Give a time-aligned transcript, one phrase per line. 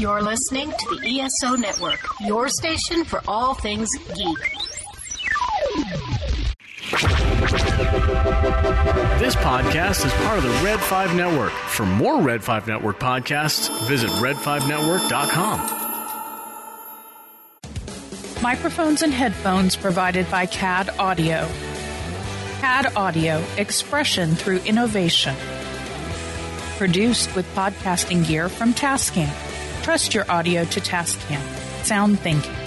[0.00, 4.38] You're listening to the ESO Network, your station for all things geek.
[9.18, 11.52] This podcast is part of the Red 5 Network.
[11.52, 15.60] For more Red 5 Network podcasts, visit red5network.com.
[18.42, 21.46] Microphones and headphones provided by CAD Audio.
[22.60, 25.36] CAD Audio, expression through innovation.
[26.78, 29.49] Produced with podcasting gear from Tascam.
[29.82, 31.40] Trust your audio to Tascam.
[31.84, 32.59] Sound thinking.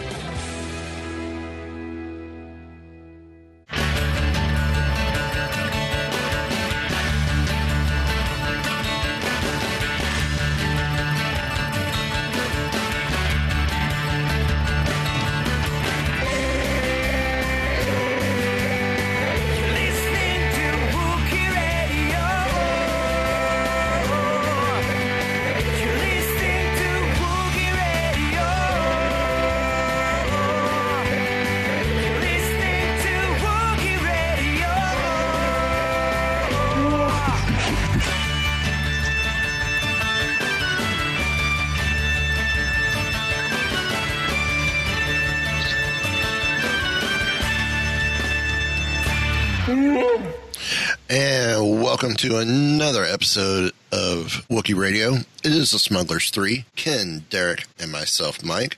[52.23, 55.15] To another episode of Wookiee Radio.
[55.43, 58.77] It is the Smugglers 3, Ken, Derek, and myself, Mike.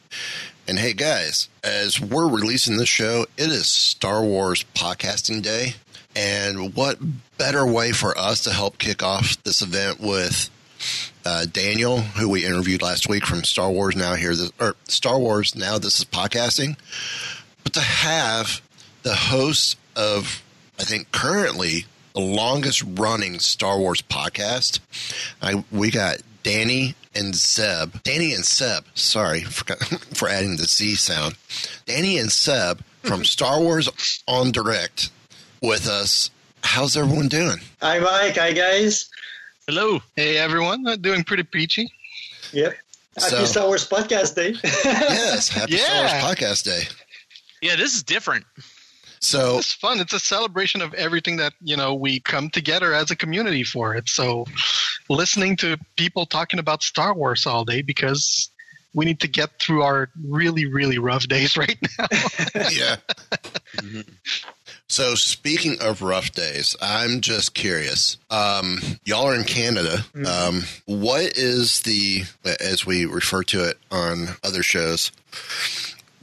[0.68, 5.76] And hey guys, as we're releasing this show, it is Star Wars Podcasting Day.
[6.16, 6.98] And what
[7.38, 10.50] better way for us to help kick off this event with
[11.24, 15.20] uh, Daniel, who we interviewed last week from Star Wars Now Here, this, or Star
[15.20, 16.80] Wars Now This is Podcasting,
[17.64, 18.64] but to have
[19.04, 20.42] the host of,
[20.80, 24.80] I think, currently the longest running Star Wars podcast.
[25.42, 28.02] I, we got Danny and Zeb.
[28.04, 29.76] Danny and Seb, sorry for,
[30.16, 31.36] for adding the Z sound.
[31.86, 33.90] Danny and Seb from Star Wars
[34.28, 35.12] en Direct
[35.62, 36.32] with us.
[36.64, 37.58] How's everyone doing?
[37.82, 38.38] Hi, Mike.
[38.38, 39.10] Hi, guys.
[39.68, 40.00] Hello.
[40.16, 40.88] Hey, everyone.
[40.88, 41.92] Uh, doing pretty peachy.
[42.54, 42.74] Yep.
[43.18, 44.56] Happy So- Star Wars Podcast Day.
[44.64, 46.84] Yes, happy Star Wars Podcast Day.
[47.62, 48.46] Yeah, this is different.
[49.20, 50.00] So, It's fun.
[50.00, 53.96] It's a celebration of everything that, you know, we come together as a community for
[53.96, 54.10] it.
[54.10, 54.46] So
[55.10, 58.50] listening to people talking about Star Wars all day because
[58.94, 62.08] we need to get through our really, really rough days right now.
[62.72, 62.96] yeah.
[64.88, 68.18] So, speaking of rough days, I'm just curious.
[68.30, 70.06] Um, y'all are in Canada.
[70.26, 72.24] Um, what is the,
[72.60, 75.12] as we refer to it on other shows,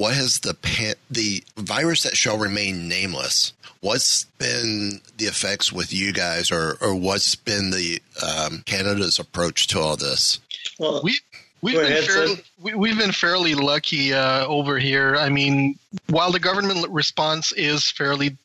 [0.03, 3.53] what has the pan- the virus that shall remain nameless?
[3.83, 9.69] What's been the effects with you guys, or or what's been the um, Canada's approach
[9.69, 10.41] to all this?
[10.81, 11.21] well, we
[11.61, 15.15] we've been fairly, we, we've been fairly lucky uh, over here.
[15.15, 18.37] I mean, while the government response is fairly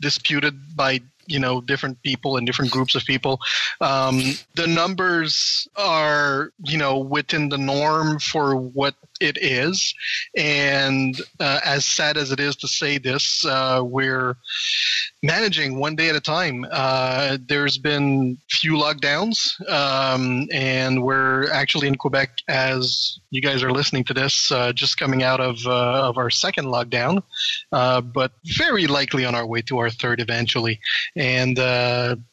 [0.00, 3.38] disputed by you know different people and different groups of people,
[3.82, 4.22] um,
[4.54, 9.94] the numbers are you know within the norm for what it is.
[10.36, 14.36] And uh, as sad as it is to say this, uh, we're
[15.22, 16.66] managing one day at a time.
[16.70, 19.36] Uh, there's been few lockdowns,
[19.70, 24.96] um, and we're actually in Quebec as you guys are listening to this, uh, just
[24.98, 27.22] coming out of uh, of our second lockdown,
[27.70, 30.80] uh, but very likely on our way to our third eventually.
[31.16, 31.56] And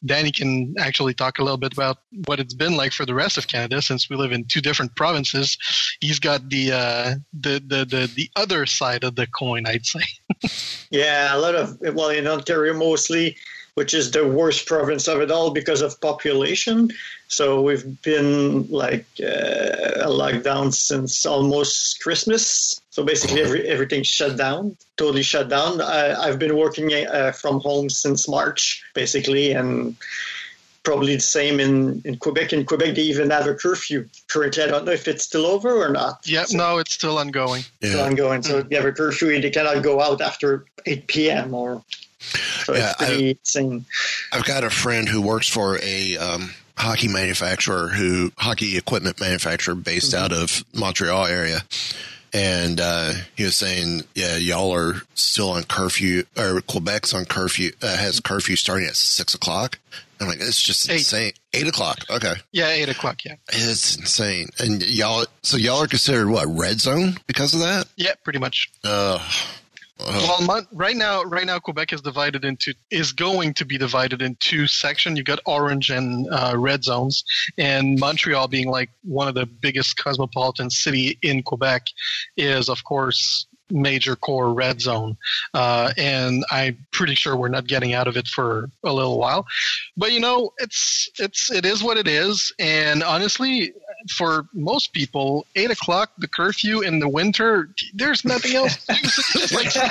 [0.03, 3.37] Danny can actually talk a little bit about what it's been like for the rest
[3.37, 5.57] of Canada, since we live in two different provinces.
[6.01, 10.05] He's got the uh, the, the the the other side of the coin, I'd say.
[10.89, 13.35] yeah, a lot of, well, in Ontario mostly,
[13.73, 16.89] which is the worst province of it all because of population.
[17.27, 22.81] So we've been like uh, a lockdown since almost Christmas.
[22.91, 25.81] So basically, every, everything's shut down, totally shut down.
[25.81, 29.95] I, I've been working uh, from home since March, basically, and
[30.83, 32.53] probably the same in, in Quebec.
[32.53, 34.63] In Quebec, they even have a curfew currently.
[34.63, 36.19] I don't know if it's still over or not.
[36.25, 37.63] Yeah, So- no, it's still ongoing.
[37.81, 38.43] still ongoing.
[38.43, 41.53] So you have a curfew, they cannot go out after 8 p.m.
[41.53, 41.83] or
[42.63, 43.85] So Yeah, it's pretty insane.
[44.31, 49.75] I've got a friend who works for a um, hockey manufacturer who hockey equipment manufacturer
[49.75, 51.61] based out of Montreal area.
[52.31, 57.71] And uh, he was saying, "Yeah, y'all are still on curfew, or Quebec's on curfew.
[57.81, 59.79] Uh, has curfew starting at six o'clock."
[60.19, 60.97] I'm like, "It's just Eight.
[60.99, 61.99] insane." Eight o'clock.
[62.09, 63.23] Okay, Yeah, eight o'clock.
[63.25, 64.49] Yeah, it's insane.
[64.59, 67.87] And y'all, so y'all are considered what red zone because of that?
[67.95, 68.69] yeah, pretty much.
[68.83, 69.19] Uh,
[69.99, 74.35] Well, right now, right now, Quebec is divided into is going to be divided in
[74.39, 75.17] two sections.
[75.17, 77.25] You got orange and uh, red zones,
[77.57, 81.87] and Montreal being like one of the biggest cosmopolitan city in Quebec
[82.37, 85.17] is, of course, major core red zone.
[85.53, 89.45] Uh, and I'm pretty sure we're not getting out of it for a little while.
[89.97, 92.53] But you know, it's it's it is what it is.
[92.59, 93.73] And honestly,
[94.11, 98.77] for most people, eight o'clock, the curfew in the winter, there's nothing else.
[98.85, 99.07] to do.
[99.09, 99.81] So just like sit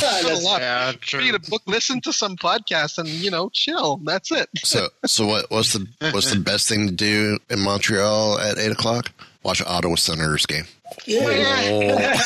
[0.00, 3.98] down, a lot, Yeah, read a book, listen to some podcasts, and you know, chill.
[4.04, 4.48] That's it.
[4.58, 5.50] so, so what?
[5.50, 9.10] What's the what's the best thing to do in Montreal at eight o'clock?
[9.42, 10.64] Watch an Ottawa Senators game.
[11.06, 11.68] Yeah.
[11.70, 12.16] Oh.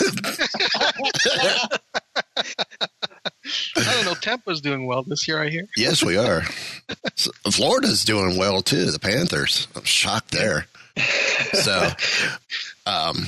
[3.77, 4.15] I don't know.
[4.15, 5.43] Tampa's doing well this year.
[5.43, 5.67] I hear.
[5.77, 6.43] Yes, we are.
[7.53, 8.91] Florida's doing well too.
[8.91, 9.69] The Panthers.
[9.77, 10.67] I'm shocked there.
[11.52, 11.88] So,
[12.87, 13.26] um,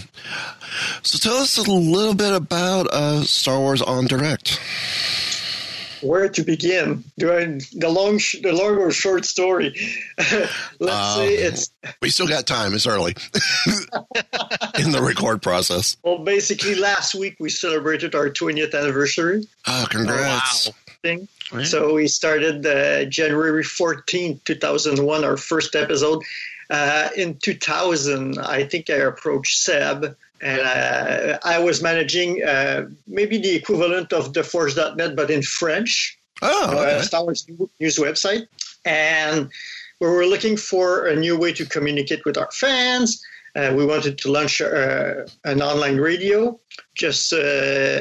[1.03, 4.61] so tell us a little bit about uh, Star Wars en Direct.
[6.03, 7.05] Where to begin?
[7.19, 9.75] Do I the long, sh- the long or short story?
[10.19, 11.71] Let's Um, say it's
[12.03, 12.75] We still got time.
[12.75, 13.15] It's early
[14.79, 15.97] in the record process.
[16.03, 16.19] well.
[16.19, 19.47] Basically, last week we celebrated our 20th anniversary.
[19.67, 20.71] Oh, congrats!
[21.03, 21.29] thing.
[21.65, 26.23] So we started uh, January 14th, 2001, our first episode.
[26.71, 33.39] Uh, in 2000, I think I approached Seb and uh, I was managing uh, maybe
[33.39, 37.03] the equivalent of TheForce.net, but in French, Oh, uh, okay.
[37.03, 37.47] Star Wars
[37.81, 38.47] news website.
[38.85, 39.51] And
[40.01, 43.23] we were looking for a new way to communicate with our fans.
[43.55, 46.59] Uh, we wanted to launch uh, an online radio.
[46.95, 47.37] Just uh,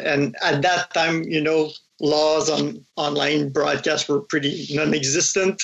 [0.03, 1.71] and at that time, you know,
[2.01, 5.61] laws on online broadcast were pretty non-existent.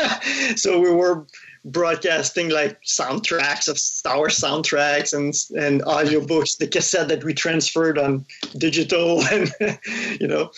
[0.56, 1.26] so we were
[1.64, 7.98] broadcasting like soundtracks of Star Wars soundtracks and and audiobooks, the cassette that we transferred
[7.98, 8.24] on
[8.58, 9.52] digital, and
[10.20, 10.50] you know,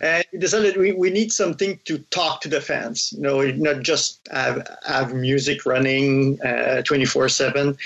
[0.00, 3.12] and we decided we, we need something to talk to the fans.
[3.12, 7.76] You know, not just have have music running uh, twenty four seven.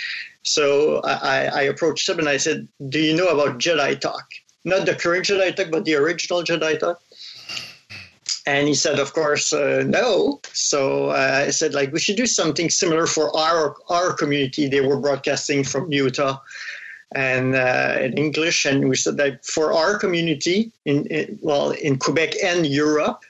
[0.42, 4.24] So I, I approached Seb and I said, "Do you know about Jedi Talk?
[4.64, 7.00] Not the current Jedi Talk, but the original Jedi Talk."
[8.46, 10.40] And he said, of course, uh, no.
[10.52, 14.68] So uh, I said, like, we should do something similar for our our community.
[14.68, 16.38] They were broadcasting from Utah
[17.14, 21.98] and uh, in English, and we said that for our community, in, in well, in
[21.98, 23.24] Quebec and Europe,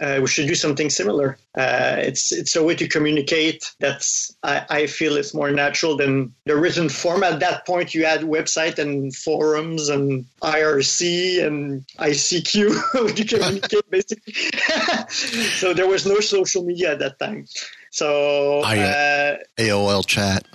[0.00, 1.38] uh, we should do something similar.
[1.56, 6.34] Uh, it's it's a way to communicate that's I, I feel it's more natural than
[6.44, 7.24] the written form.
[7.24, 14.34] At that point, you had website and forums and IRC and ICQ to communicate basically.
[15.08, 17.46] so there was no social media at that time.
[17.90, 20.46] So I, uh, uh, AOL chat.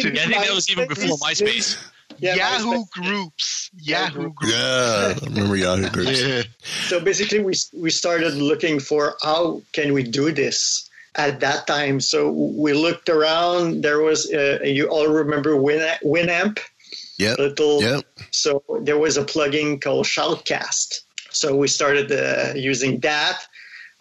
[0.01, 1.77] think that was even before MySpace.
[2.21, 2.89] Yeah, Yahoo MySpace.
[2.91, 3.69] groups.
[3.81, 4.53] Yahoo groups.
[4.53, 6.21] Yeah, I remember Yahoo groups.
[6.21, 6.43] Yeah.
[6.87, 11.99] So basically, we we started looking for how can we do this at that time.
[11.99, 13.81] So we looked around.
[13.83, 16.59] There was uh, you all remember Win Winamp,
[17.17, 17.37] Yep.
[17.39, 17.81] little.
[17.81, 18.03] Yep.
[18.31, 21.01] So there was a plugin called Shoutcast.
[21.31, 23.39] So we started uh, using that.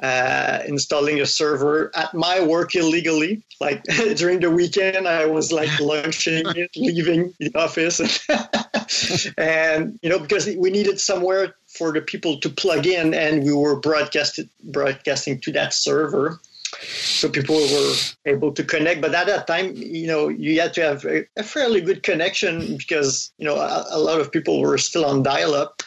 [0.03, 3.43] Uh, installing a server at my work illegally.
[3.61, 3.83] Like
[4.17, 8.01] during the weekend, I was like lunching, it, leaving the office,
[9.37, 13.53] and you know because we needed somewhere for the people to plug in, and we
[13.53, 16.41] were broadcasted broadcasting to that server,
[16.79, 19.03] so people were able to connect.
[19.03, 22.79] But at that time, you know, you had to have a, a fairly good connection
[22.79, 25.83] because you know a, a lot of people were still on dial-up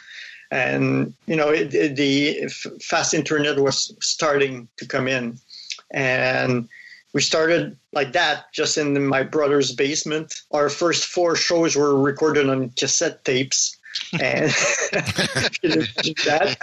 [0.54, 2.48] and you know it, it- the
[2.82, 5.38] fast internet was starting to come in.
[5.92, 6.68] And
[7.14, 10.34] we started like that just in my brother's basement.
[10.52, 13.78] Our first four shows were recorded on cassette tapes.
[14.14, 14.50] And
[16.26, 16.58] that.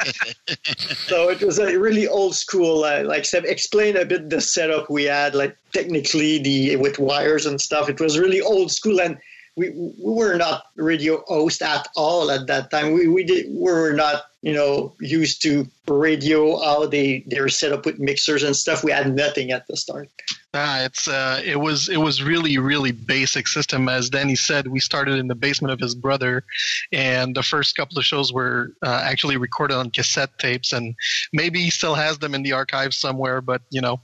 [1.06, 5.04] so it was a really old school uh, like explain a bit the setup we
[5.04, 7.88] had like technically the with wires and stuff.
[7.88, 9.00] It was really old school.
[9.00, 9.16] And
[9.60, 12.92] we, we were not radio host at all at that time.
[12.92, 17.48] We we did we were not you know, used to radio, how they they were
[17.48, 18.84] set up with mixers and stuff.
[18.84, 20.08] We had nothing at the start.
[20.52, 23.88] Ah, it's uh, it was it was really really basic system.
[23.88, 26.44] As Danny said, we started in the basement of his brother,
[26.92, 30.94] and the first couple of shows were uh, actually recorded on cassette tapes, and
[31.32, 33.40] maybe he still has them in the archives somewhere.
[33.40, 34.00] But you know,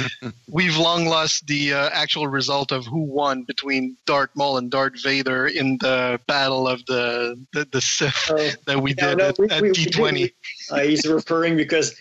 [0.48, 5.02] we've long lost the uh, actual result of who won between Darth Maul and Darth
[5.02, 9.24] Vader in the battle of the the, the Sith Uh, that we yeah, did no,
[9.28, 10.32] at, we- at we- we D20.
[10.70, 11.96] Uh, he's referring because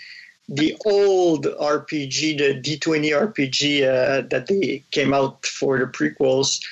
[0.48, 6.64] the old RPG, the D20 RPG uh, that they came out for the prequels,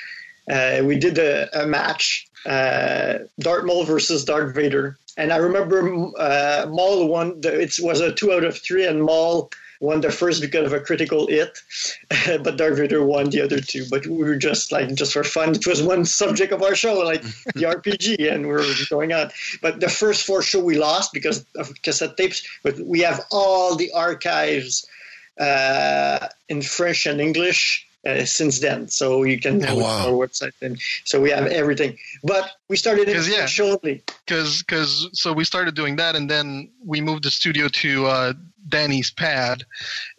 [0.51, 4.97] uh, we did a, a match, uh, Darth Maul versus Darth Vader.
[5.17, 9.03] And I remember uh, Maul won, the, it was a two out of three, and
[9.03, 11.57] Maul won the first because of a critical hit,
[12.43, 13.85] but Darth Vader won the other two.
[13.89, 16.95] But we were just like, just for fun, it was one subject of our show,
[16.99, 19.29] like the RPG, and we were going on.
[19.61, 23.75] But the first four show we lost because of cassette tapes, but we have all
[23.75, 24.85] the archives
[25.39, 27.83] uh, in French and English.
[28.05, 30.03] Uh, since then, so you can go Oh, wow.
[30.05, 31.97] to our website, and so we have everything.
[32.23, 33.47] But we started in 'Cause, yeah.
[33.47, 34.03] French only.
[34.25, 38.33] because because so we started doing that and then we moved the studio to uh,
[38.67, 39.65] Danny's pad.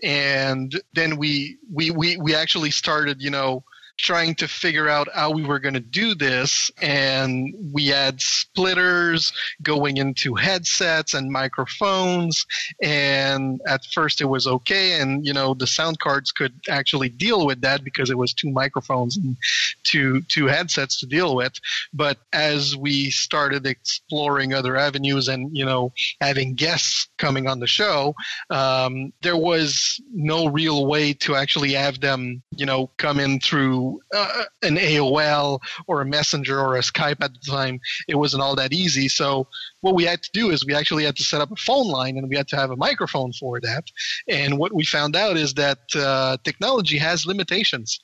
[0.03, 3.65] And then we we we we actually started you know
[3.99, 9.33] trying to figure out how we were going to do this and we had splitters
[9.63, 12.47] going into headsets and microphones
[12.83, 17.47] and at first it was okay and you know the sound cards could actually deal
[17.47, 19.37] with that because it was two microphones and
[19.85, 21.53] two two headsets to deal with.
[21.93, 27.67] But as we started exploring other avenues and you know having guests coming on the
[27.67, 28.15] show
[28.51, 33.88] um, there was no real way to actually have them you know come in through
[34.15, 38.57] uh, an aol or a messenger or a skype at the time it wasn't all
[38.57, 39.47] that easy so
[39.81, 42.17] what we had to do is we actually had to set up a phone line
[42.17, 43.85] and we had to have a microphone for that
[44.29, 48.01] and what we found out is that uh, technology has limitations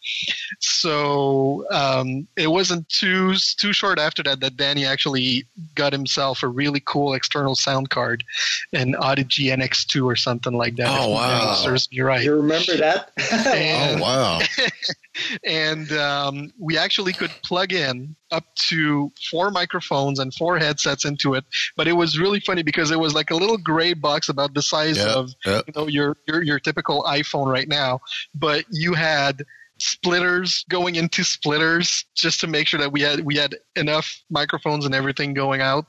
[0.61, 6.49] so um, it wasn't too too short after that that Danny actually got himself a
[6.49, 8.25] really cool external sound card,
[8.73, 10.88] an Audigy NX2 or something like that.
[10.91, 11.38] Oh, wow.
[11.38, 12.23] memory serves me right.
[12.23, 13.11] You remember that?
[13.47, 14.41] Oh wow!
[15.44, 21.35] and um, we actually could plug in up to four microphones and four headsets into
[21.35, 21.44] it.
[21.76, 24.62] But it was really funny because it was like a little gray box about the
[24.62, 25.61] size Yeah, of yeah.
[25.66, 28.00] you know your, your your typical iPhone right now,
[28.35, 29.44] but you had
[29.78, 34.85] splitters going into splitters just to make sure that we had we had enough microphones
[34.85, 35.87] and everything going out.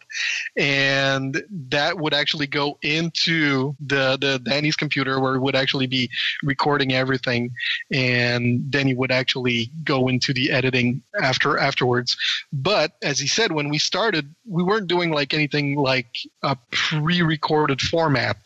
[0.58, 6.10] And that would actually go into the the Danny's computer where it would actually be
[6.44, 7.52] recording everything.
[7.92, 12.18] And he would actually go into the editing after afterwards.
[12.52, 17.82] But as he said when we started we weren't doing like anything like a pre-recorded
[17.82, 18.38] format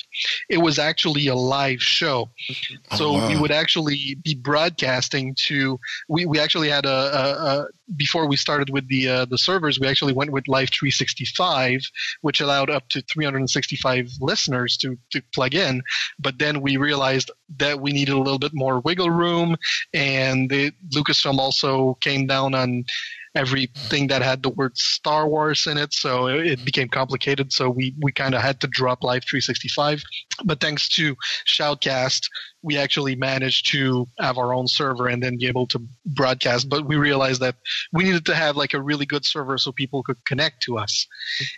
[0.50, 2.30] it was actually a live show
[2.96, 3.28] so Oh, wow.
[3.30, 8.36] we would actually be broadcasting to we, we actually had a, a, a before we
[8.36, 11.82] started with the uh, the servers we actually went with live 365
[12.22, 15.82] which allowed up to 365 listeners to to plug in
[16.20, 19.56] but then we realized that we needed a little bit more wiggle room
[19.94, 22.84] and the lucasfilm also came down on
[23.36, 27.54] everything that had the word Star Wars in it, so it, it became complicated.
[27.54, 30.04] So we, we kind of had to drop Live 365.
[30.44, 31.16] But thanks to
[31.48, 32.28] Shoutcast,
[32.62, 36.70] we actually managed to have our own server and then be able to broadcast.
[36.70, 37.56] But we realized that
[37.94, 41.08] we needed to have like a really good server so people could connect to us.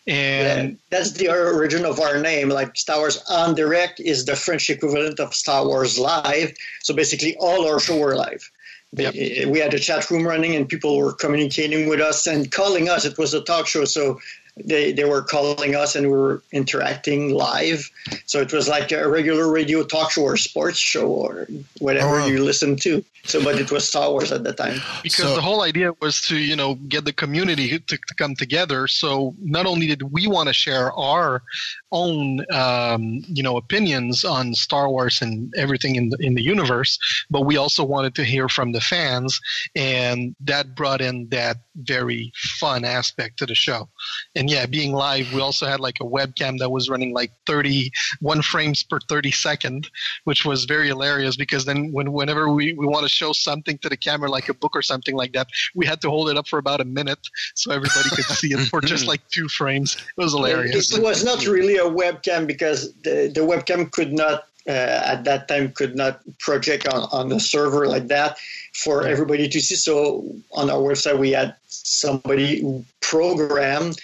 [0.07, 2.49] And Yeah, that's the origin of our name.
[2.49, 6.53] Like Star Wars en Direct is the French equivalent of Star Wars Live.
[6.83, 8.49] So basically, all our show were live.
[8.93, 9.13] Yep.
[9.17, 12.89] Eh, we had a chat room running, and people were communicating with us and calling
[12.89, 13.05] us.
[13.05, 14.19] It was a talk show, so
[14.65, 17.89] they they were calling us, and we were interacting live.
[18.25, 21.47] So it was like a regular radio talk show or sports show or
[21.79, 22.25] whatever Oh, wow.
[22.27, 23.03] you listen to.
[23.23, 24.79] So, but it was Star Wars at the time.
[25.03, 28.35] because So- the whole idea was to you know get the community to, to come
[28.35, 31.43] together so not only did we want to share our
[31.91, 36.97] own um, you know opinions on star wars and everything in the, in the universe
[37.29, 39.39] but we also wanted to hear from the fans
[39.75, 43.87] and that brought in that very fun aspect to the show
[44.35, 48.41] and yeah being live we also had like a webcam that was running like 31
[48.41, 49.89] frames per 30 second
[50.25, 53.89] which was very hilarious because then when whenever we, we want to show something to
[53.89, 56.47] the camera like a book or something like that we had to hold it up
[56.47, 59.95] for about a minute so everybody could see it for just like two frames.
[59.95, 60.93] It was hilarious.
[60.93, 65.47] It was not really a webcam because the, the webcam could not uh, at that
[65.47, 68.37] time could not project on, on the server like that
[68.73, 69.75] for everybody to see.
[69.75, 73.99] So on our website we had somebody who programmed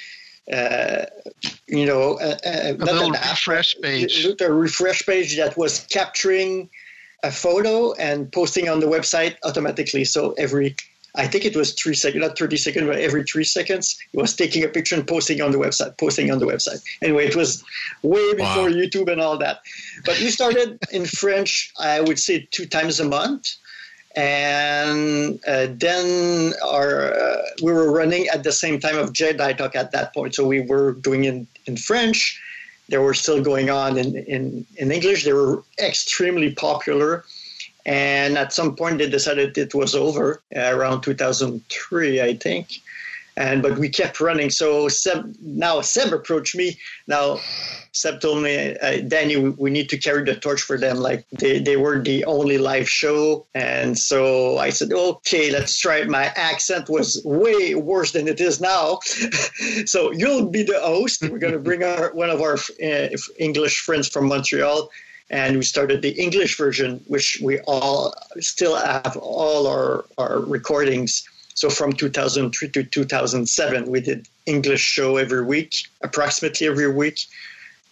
[0.52, 1.06] uh,
[1.68, 4.26] you know, uh, uh, A not little an app, refresh page.
[4.40, 6.70] a refresh page that was capturing
[7.24, 10.06] a photo and posting on the website automatically.
[10.06, 10.76] So every,
[11.16, 14.36] I think it was three seconds, not 30 seconds, but every three seconds, it was
[14.36, 16.82] taking a picture and posting on the website, posting on the website.
[17.02, 17.64] Anyway, it was
[18.04, 19.60] way before YouTube and all that.
[20.06, 23.56] But we started in French, I would say two times a month.
[24.18, 29.76] And uh, then our uh, we were running at the same time of Jedi Talk
[29.76, 30.34] at that point.
[30.34, 32.42] So we were doing it in French.
[32.90, 35.24] They were still going on in, in, in English.
[35.24, 37.26] They were extremely popular.
[37.86, 42.82] And at some point, they decided it was over uh, around 2003, I think.
[43.38, 44.50] And but we kept running.
[44.50, 46.78] So Seb, now Seb approached me.
[47.06, 47.40] Now
[47.92, 50.98] Seb told me, uh, Danny, we, need to carry the torch for them.
[50.98, 53.46] Like they, they were the only live show.
[53.54, 56.10] And so I said, okay, let's try it.
[56.10, 59.00] My accent was way worse than it is now.
[59.86, 61.22] so you'll be the host.
[61.22, 64.90] We're to bring our, one of our uh, English friends from Montreal.
[65.30, 71.28] And we started the English version, which we all still have all our, our recordings.
[71.58, 75.74] So from 2003 to 2007, we did English show every week,
[76.04, 77.22] approximately every week.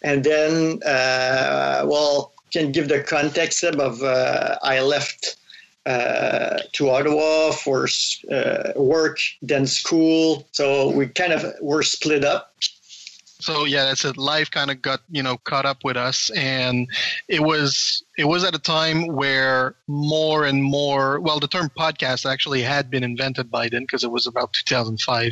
[0.03, 5.37] And then, uh, well, can give the context of uh, I left
[5.87, 7.87] uh, to Ottawa for
[8.31, 10.47] uh, work, then school.
[10.51, 12.53] So we kind of were split up.
[13.45, 14.17] So yeah, that's it.
[14.17, 16.87] Life kind of got you know caught up with us, and
[17.27, 22.29] it was it was at a time where more and more well the term podcast
[22.29, 25.31] actually had been invented by then because it was about 2005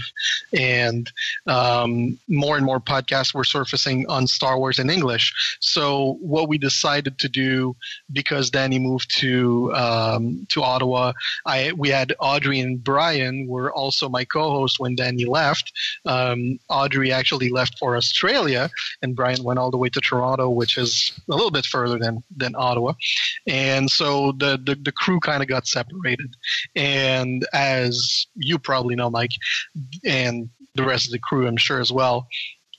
[0.53, 1.11] and
[1.47, 6.57] um, more and more podcasts were surfacing on star wars in english so what we
[6.57, 7.75] decided to do
[8.11, 11.13] because danny moved to um, to ottawa
[11.45, 15.71] i we had audrey and brian were also my co-host when danny left
[16.05, 18.69] um, audrey actually left for australia
[19.01, 22.23] and brian went all the way to toronto which is a little bit further than
[22.35, 22.93] than ottawa.
[23.47, 26.35] And so the, the, the crew kind of got separated.
[26.75, 29.31] And as you probably know, Mike,
[30.05, 32.27] and the rest of the crew, I'm sure as well,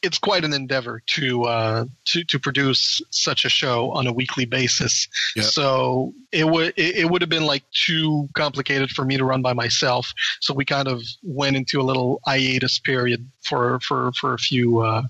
[0.05, 4.45] it's quite an endeavor to uh, to to produce such a show on a weekly
[4.45, 5.09] basis.
[5.37, 5.45] Yep.
[5.47, 9.43] So it would it, it would have been like too complicated for me to run
[9.43, 10.13] by myself.
[10.41, 14.81] So we kind of went into a little hiatus period for for for a few
[14.81, 15.03] uh,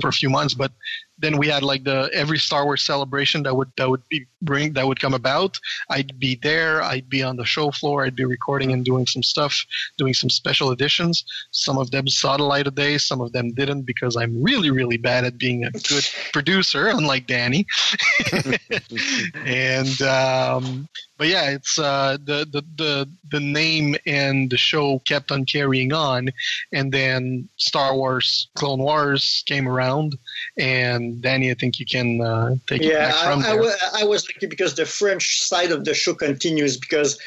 [0.00, 0.54] for a few months.
[0.54, 0.72] But
[1.18, 4.72] then we had like the every Star Wars celebration that would that would be bring
[4.74, 5.58] that would come about.
[5.90, 6.82] I'd be there.
[6.82, 8.04] I'd be on the show floor.
[8.04, 9.64] I'd be recording and doing some stuff,
[9.96, 11.24] doing some special editions.
[11.50, 12.98] Some of them saw the light of day.
[12.98, 17.26] Some of them didn't because I'm really really bad at being a good producer, unlike
[17.26, 17.66] Danny.
[19.44, 25.32] and um, but yeah, it's uh, the, the the the name and the show kept
[25.32, 26.28] on carrying on,
[26.72, 30.16] and then Star Wars Clone Wars came around,
[30.56, 33.62] and Danny, I think you can uh, take it yeah, back from I, I, there.
[33.62, 37.18] wa- I was lucky because the French side of the show continues because,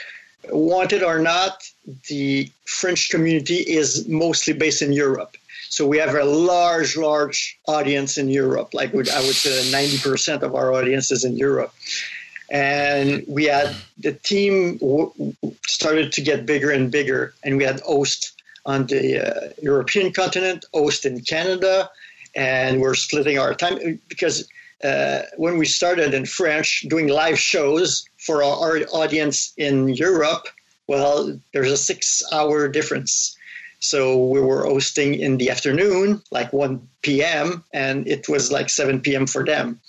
[0.49, 1.63] wanted or not,
[2.09, 5.37] the French community is mostly based in Europe.
[5.69, 8.73] So we have a large, large audience in Europe.
[8.73, 11.73] Like I would say, ninety percent of our audience is in Europe.
[12.51, 17.63] And we had the team w- w- started to get bigger and bigger, and we
[17.63, 18.33] had host
[18.65, 21.89] on the uh, European continent, host in Canada,
[22.35, 24.47] and we're splitting our time because
[24.83, 30.47] uh, when we started in French doing live shows for our, audience in Europe,
[30.87, 33.37] well, there's a six hour difference.
[33.79, 39.01] So we were hosting in the afternoon, like 1 p.m., and it was like 7
[39.01, 39.25] p.m.
[39.25, 39.79] for them.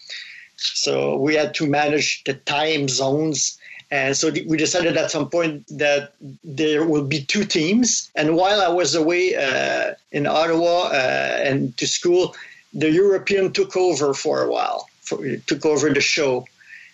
[0.56, 3.58] So we had to manage the time zones.
[3.92, 8.10] And so we decided at some point that there will be two teams.
[8.16, 12.34] And while I was away uh, in Ottawa uh, and to school,
[12.72, 16.46] the European took over for a while, for, took over the show.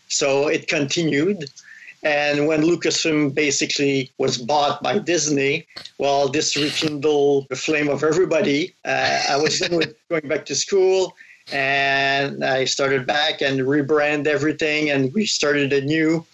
[0.09, 1.49] So it continued.
[2.03, 8.75] And when Lucasfilm basically was bought by Disney, well, this rekindled the flame of everybody.
[8.85, 9.61] Uh, I was
[10.11, 11.15] going back to school,
[11.53, 16.27] and I started back and rebrand everything, and we started anew.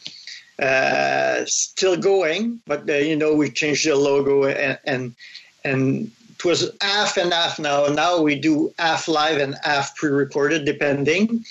[0.59, 5.15] Uh, still going, but uh, you know we changed the logo and and
[5.65, 7.87] and it was half and half now.
[7.87, 11.45] Now we do half live and half pre-recorded, depending.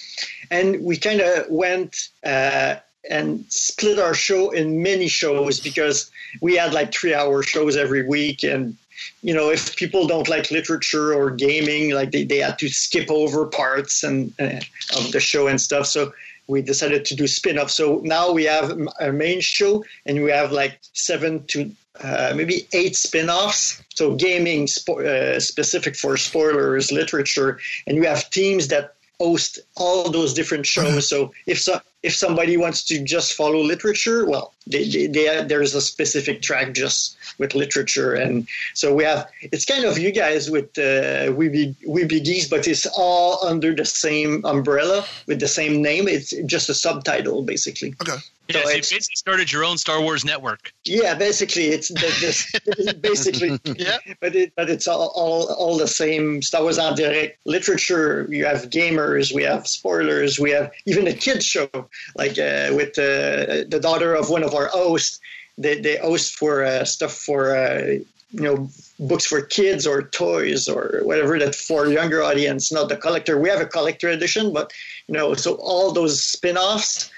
[0.51, 2.75] And we kind of went uh,
[3.09, 6.11] and split our show in many shows because
[6.41, 8.77] we had like three-hour shows every week, and
[9.21, 13.09] you know if people don't like literature or gaming, like they, they had to skip
[13.09, 14.59] over parts and uh,
[14.95, 15.87] of the show and stuff.
[15.87, 16.13] So
[16.47, 17.71] we decided to do spin-off.
[17.71, 22.67] So now we have a main show, and we have like seven to uh, maybe
[22.73, 23.81] eight spin-offs.
[23.95, 30.09] So gaming spo- uh, specific for spoilers, literature, and we have teams that host all
[30.09, 31.07] those different shows.
[31.07, 35.73] so if so, if somebody wants to just follow literature, well, they, they, they, there's
[35.73, 39.27] a specific track just with literature, and so we have.
[39.41, 43.45] It's kind of you guys with uh, We Be We Be Geeks, but it's all
[43.45, 46.07] under the same umbrella with the same name.
[46.07, 47.95] It's just a subtitle, basically.
[48.01, 48.17] Okay.
[48.49, 50.73] Yeah, So so you basically started your own Star Wars network.
[50.83, 53.97] Yeah, basically, it's the, this, basically, Yeah.
[54.19, 56.41] but it but it's all, all all the same.
[56.41, 58.27] Star Wars en direct literature.
[58.29, 61.69] You have gamers, we have spoilers, we have even a kids show
[62.15, 65.19] like uh, with uh, the daughter of one of our hosts.
[65.57, 67.55] They they host for uh, stuff for
[68.33, 72.97] you know books for kids or toys or whatever that for younger audience, not the
[72.97, 73.39] collector.
[73.39, 74.73] We have a collector edition, but
[75.07, 77.11] you know so all those spin-offs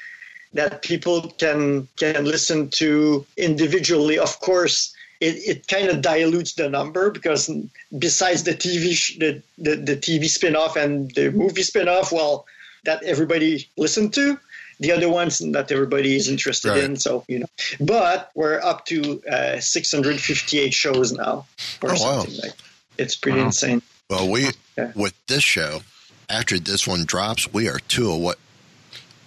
[0.53, 4.19] that people can can listen to individually.
[4.19, 7.49] Of course, it, it kind of dilutes the number because
[7.97, 12.45] besides the TV sh- the, the the TV spin-off and the movie spin-off, well,
[12.83, 14.39] that everybody listened to.
[14.79, 16.83] The other ones, not everybody is interested Right.
[16.83, 16.97] in.
[16.97, 17.45] So you know,
[17.79, 21.45] but we're up to uh, 658 shows now,
[21.81, 22.25] or Oh, wow.
[22.43, 22.53] like.
[22.97, 23.81] It's pretty insane.
[24.09, 24.91] Well, we Yeah.
[24.95, 25.81] with this show,
[26.29, 28.37] after this one drops, we are two of what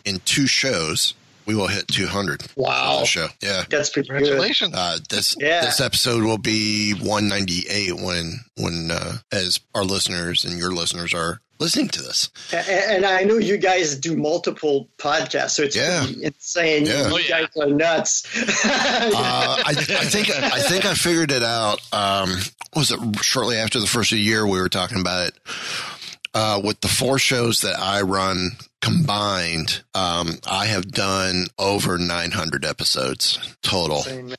[0.04, 1.12] in two shows
[1.44, 2.42] we will hit 200.
[2.56, 3.04] Wow.
[3.04, 3.28] show.
[3.42, 3.64] Yeah.
[3.70, 4.18] That's pretty good.
[4.18, 4.74] Congratulations.
[4.74, 5.62] Uh, this Yeah.
[5.64, 11.40] this episode will be 198 when when uh, as our listeners and your listeners are
[11.58, 12.30] listening to this.
[12.52, 16.04] A- a- And I know you guys do multiple podcasts, so it's Yeah.
[16.04, 16.86] pretty insane.
[16.86, 17.08] Yeah.
[17.08, 17.28] You Oh, yeah.
[17.42, 18.24] guys are nuts.
[18.64, 21.80] Uh, I, I think I think I figured it out.
[21.92, 22.36] Um,
[22.76, 25.34] was it shortly after the first the year we were talking about it?
[26.34, 28.50] Uh, with the four shows that I run
[28.82, 33.98] combined, um, I have done over 900 episodes total.
[33.98, 34.36] Insane, man.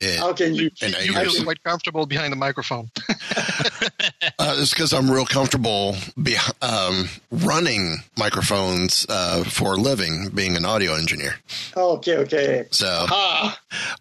[0.00, 0.70] It- How can you?
[0.82, 2.90] And you I- feel quite comfortable behind the microphone.
[4.42, 10.56] Uh, it's because I'm real comfortable be, um, running microphones uh, for a living, being
[10.56, 11.36] an audio engineer.
[11.76, 12.66] Okay, okay.
[12.72, 13.06] So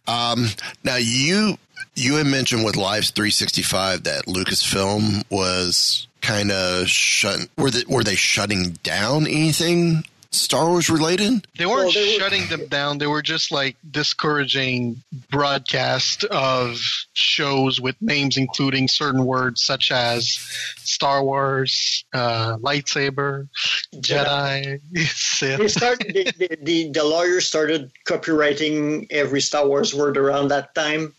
[0.08, 0.47] um,
[0.84, 1.60] now you
[1.93, 7.47] you had mentioned with Lives 365 that Lucasfilm was kind of shut.
[7.56, 11.45] Were they, were they shutting down anything Star Wars related?
[11.57, 12.97] They weren't Well, they were- shutting them down.
[12.99, 16.79] They were just like discouraging broadcast of
[17.13, 20.39] shows with names including certain words such as
[20.77, 23.49] Star Wars, uh, lightsaber,
[23.95, 25.71] Jedi, they Sith.
[25.71, 25.99] start.
[26.07, 31.13] the, the, the the lawyers started copywriting every Star Wars word around that time.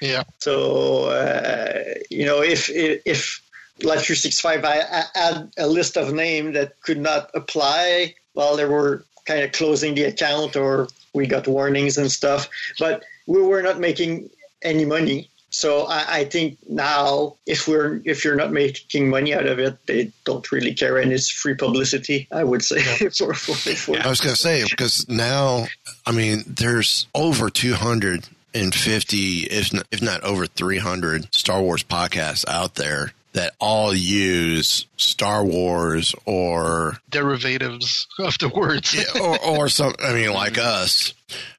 [0.00, 0.24] Yeah.
[0.40, 3.42] So uh, you know, if if, if
[3.82, 8.66] Live 365 I, I had a list of names that could not apply, well, they
[8.66, 12.48] were kind of closing the account, or we got warnings and stuff.
[12.78, 14.30] But we were not making
[14.62, 15.28] any money.
[15.50, 19.78] So I, I think now, if we're if you're not making money out of it,
[19.86, 22.28] they don't really care, and it's free publicity.
[22.30, 25.66] I would say for, for, for I was going to say because now,
[26.04, 32.74] I mean, there's over 250, if not, if not over 300 Star Wars podcasts out
[32.74, 38.94] there that all use Star Wars or Derivatives of the words.
[38.94, 39.94] yeah, or, or some.
[40.02, 41.12] I mean, like us.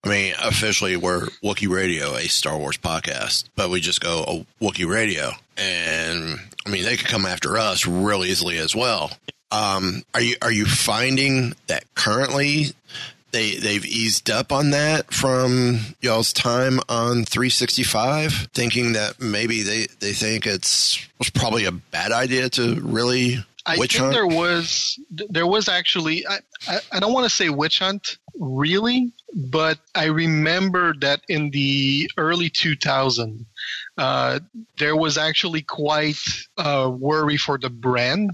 [0.04, 4.46] I mean, officially, we're Wookiee Radio, a Star Wars podcast, but we just go oh,
[4.60, 9.12] Wookiee Radio, and I mean, they could come after us real easily as well.
[9.52, 12.74] Um, are you are you finding that currently
[13.38, 19.88] they they've eased up on that from y'all's time on 365, thinking that maybe they
[20.00, 24.14] they think it's was probably a bad idea to really I witch think hunt?
[24.14, 29.12] there was there was actually I, I, I don't want to say witch hunt really,
[29.36, 33.46] but I remember that in the early 2000,
[33.98, 34.40] uh,
[34.78, 36.20] there was actually quite
[36.58, 38.32] a worry for the brand,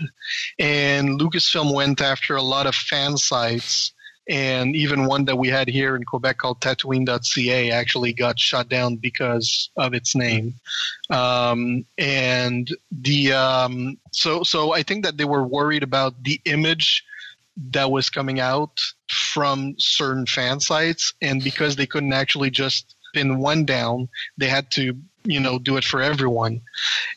[0.60, 3.93] and Lucasfilm went after a lot of fan sites.
[4.28, 8.96] And even one that we had here in Quebec called Tatooine.ca actually got shut down
[8.96, 10.56] because of its name.
[11.10, 17.04] Um, and the um, so so I think that they were worried about the image
[17.72, 23.40] that was coming out from certain fan sites, and because they couldn't actually just pin
[23.40, 26.62] one down, they had to you know do it for everyone.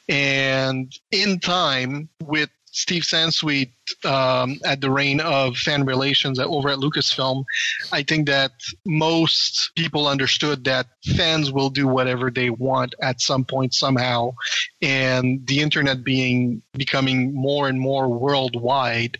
[0.08, 3.72] And in time, with Steve Sansweet
[4.04, 7.42] um, at the reign of fan relations at, over at Lucasfilm,
[7.90, 8.52] I think that
[8.84, 10.86] most people understood that
[11.16, 14.34] fans will do whatever they want at some point somehow,
[14.82, 19.16] and the internet being becoming more and more worldwide,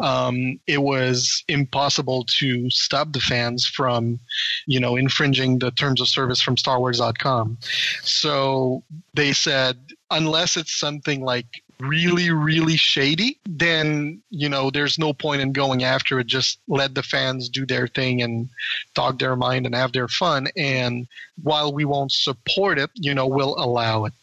[0.00, 4.20] um, it was impossible to stop the fans from,
[4.66, 7.56] you know, infringing the terms of service from StarWars.com.
[8.02, 9.78] So they said
[10.10, 15.84] unless it's something like really really shady then you know there's no point in going
[15.84, 16.26] after it.
[16.26, 18.48] Just let the fans do their thing and
[18.94, 20.48] talk their mind and have their fun.
[20.56, 21.06] And
[21.42, 24.14] while we won't support it you know we'll allow it.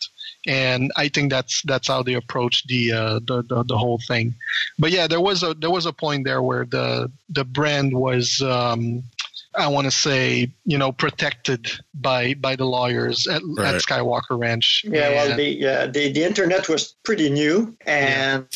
[0.48, 4.36] And I think that's that's how they approach the, uh, the the the whole thing.
[4.78, 8.42] But yeah, there was a there was a point there where the the brand was
[8.42, 9.04] um,
[9.58, 13.76] I want to say you know protected by by the lawyers at, Right.
[13.76, 14.86] at Skywalker Ranch.
[14.88, 18.48] Yeah, well, the, yeah, the the internet was pretty new, and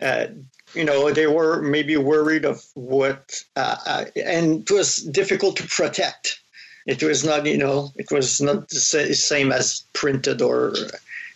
[0.00, 0.26] uh,
[0.74, 5.66] you know they were maybe worried of what, uh, uh, and it was difficult to
[5.68, 6.40] protect.
[6.86, 10.74] It was not, you know, it was not the same as printed or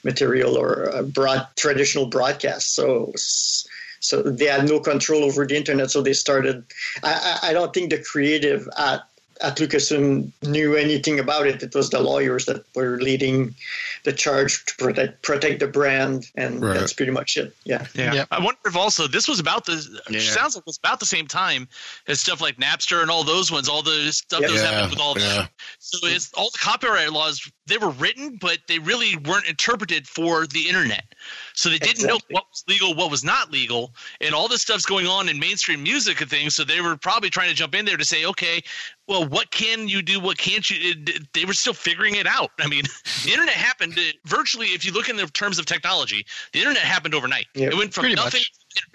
[0.02, 2.74] material or broad traditional broadcast.
[2.74, 3.12] So.
[4.00, 5.90] So they had no control over the internet.
[5.90, 6.64] So they started.
[7.02, 9.02] I, I don't think the creative at
[9.40, 11.62] at Lucasfilm knew anything about it.
[11.62, 13.54] It was the lawyers that were leading
[14.04, 16.78] the charge to protect protect the brand, and Right.
[16.78, 17.54] that's pretty much it.
[17.64, 17.86] Yeah.
[17.94, 18.24] Yeah.
[18.30, 20.20] I wonder if also this was about the Yeah.
[20.20, 21.68] sounds like it was about the same time
[22.06, 24.90] as stuff like Napster and all those ones, all the stuff that was Yeah, happening
[24.90, 25.34] with all yeah.
[25.34, 25.50] that.
[25.78, 30.46] So it's all the copyright laws they were written, but they really weren't interpreted for
[30.46, 31.04] the internet.
[31.54, 34.86] So they didn't know what was legal, what was not legal, and all this stuff's
[34.86, 36.54] going on in mainstream music and things.
[36.54, 38.62] So they were probably trying to jump in there to say, okay,
[39.08, 40.18] well, what can you do?
[40.20, 40.76] What can't you?
[40.80, 42.50] it- They were still figuring it out.
[42.60, 42.84] I mean,
[43.24, 44.66] the internet happened uh, virtually.
[44.68, 47.46] If you look in the terms of technology, the internet happened overnight.
[47.54, 47.72] Yep.
[47.72, 48.42] It went from nothing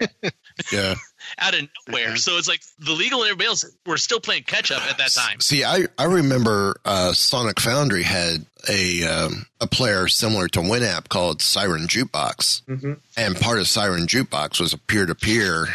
[0.72, 0.94] Yeah.
[1.38, 2.16] out of nowhere.
[2.16, 5.12] So it's like the legal and everybody else were still playing catch up at that
[5.12, 5.40] time.
[5.40, 11.08] See, I, I remember uh, Sonic Foundry had a um, a player similar to Winamp
[11.08, 12.98] called Siren Jukebox, Mhm.
[13.16, 15.66] and part of Siren Jukebox was a peer to peer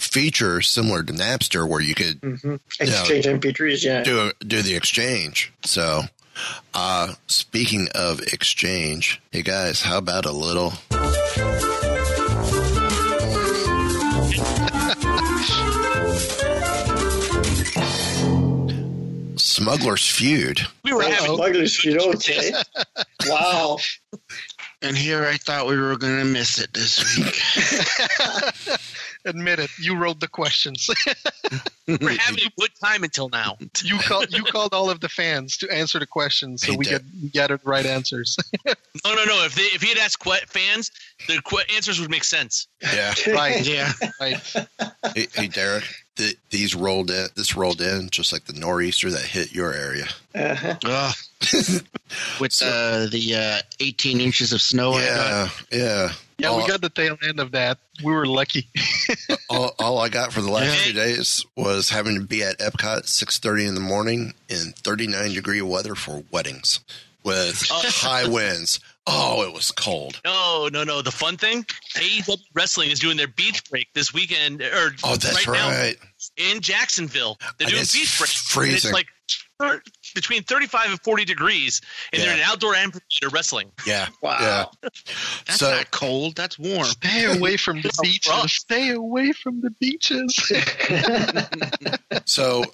[0.00, 3.84] feature similar to Napster, where you could hmm Exchange MP3s.
[3.84, 4.02] Yeah.
[4.02, 5.52] do do the exchange.
[5.64, 6.02] So,
[6.74, 10.72] uh, speaking of exchange, hey guys, how about a little?
[19.58, 20.60] Smuggler's Feud.
[20.84, 22.00] We were having Smugglers Feud.
[22.00, 22.52] Okay.
[23.26, 23.78] wow.
[24.80, 28.78] And here I thought we were going to miss it this week.
[29.24, 30.88] Admit it, you wrote the questions.
[31.88, 33.56] we were having a good time until now.
[33.82, 36.84] you called you called all of the fans to answer the questions, so He we
[36.84, 37.02] did.
[37.20, 38.36] get gathered right answers.
[38.64, 39.44] No, no, no.
[39.44, 40.92] If they if he had asked que- fans,
[41.26, 42.68] the que- answers would make sense.
[42.80, 43.12] Yeah.
[43.34, 43.92] right, yeah.
[44.20, 44.38] right.
[45.14, 45.84] hey, hey, Derek.
[46.16, 47.26] Th- these rolled in.
[47.34, 50.06] This rolled in just like the nor'easter that hit your area.
[50.34, 50.76] Uh-huh.
[50.84, 51.14] Ugh.
[52.40, 56.12] With uh, the uh, 18 inches of snow Yeah, yeah.
[56.38, 57.78] Yeah, all, we got the tail end of that.
[58.04, 58.68] We were lucky.
[59.50, 60.84] all, all I got for the last Yeah.
[60.86, 65.06] two days was having to be at Epcot six thirty in the morning in thirty
[65.08, 66.78] nine degree weather for weddings
[67.24, 68.78] with high winds.
[69.06, 70.20] Oh, it was cold.
[70.24, 71.02] No, no, no.
[71.02, 71.64] The fun thing,
[71.96, 75.96] AEW Wrestling is doing their beach break this weekend, or Oh, that's right,
[76.38, 77.38] now in Jacksonville.
[77.58, 78.30] They're And doing beach break.
[78.30, 78.68] freezing.
[78.68, 79.06] And it's like
[79.60, 79.82] thir-
[80.18, 81.80] between 35 and 40 degrees,
[82.12, 83.70] and they're in an outdoor amphitheater wrestling.
[83.86, 84.38] Yeah, Wow.
[84.40, 84.64] yeah.
[85.46, 86.34] That's So- not cold.
[86.36, 86.84] That's warm.
[86.86, 88.30] Stay away from the It's beaches.
[88.30, 88.48] rock.
[88.48, 90.34] Stay away from the beaches.
[92.24, 92.64] So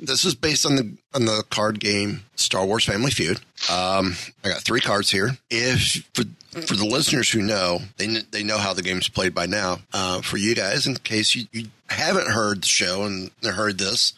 [0.00, 3.38] this is based on the on the card game Star Wars Family Feud.
[3.70, 5.36] Um, I got three cards here.
[5.50, 6.24] If for
[6.60, 9.78] for the listeners who know, they they know how the game's played by now.
[9.92, 14.14] Uh, for you guys, in case you, you haven't heard the show and heard this,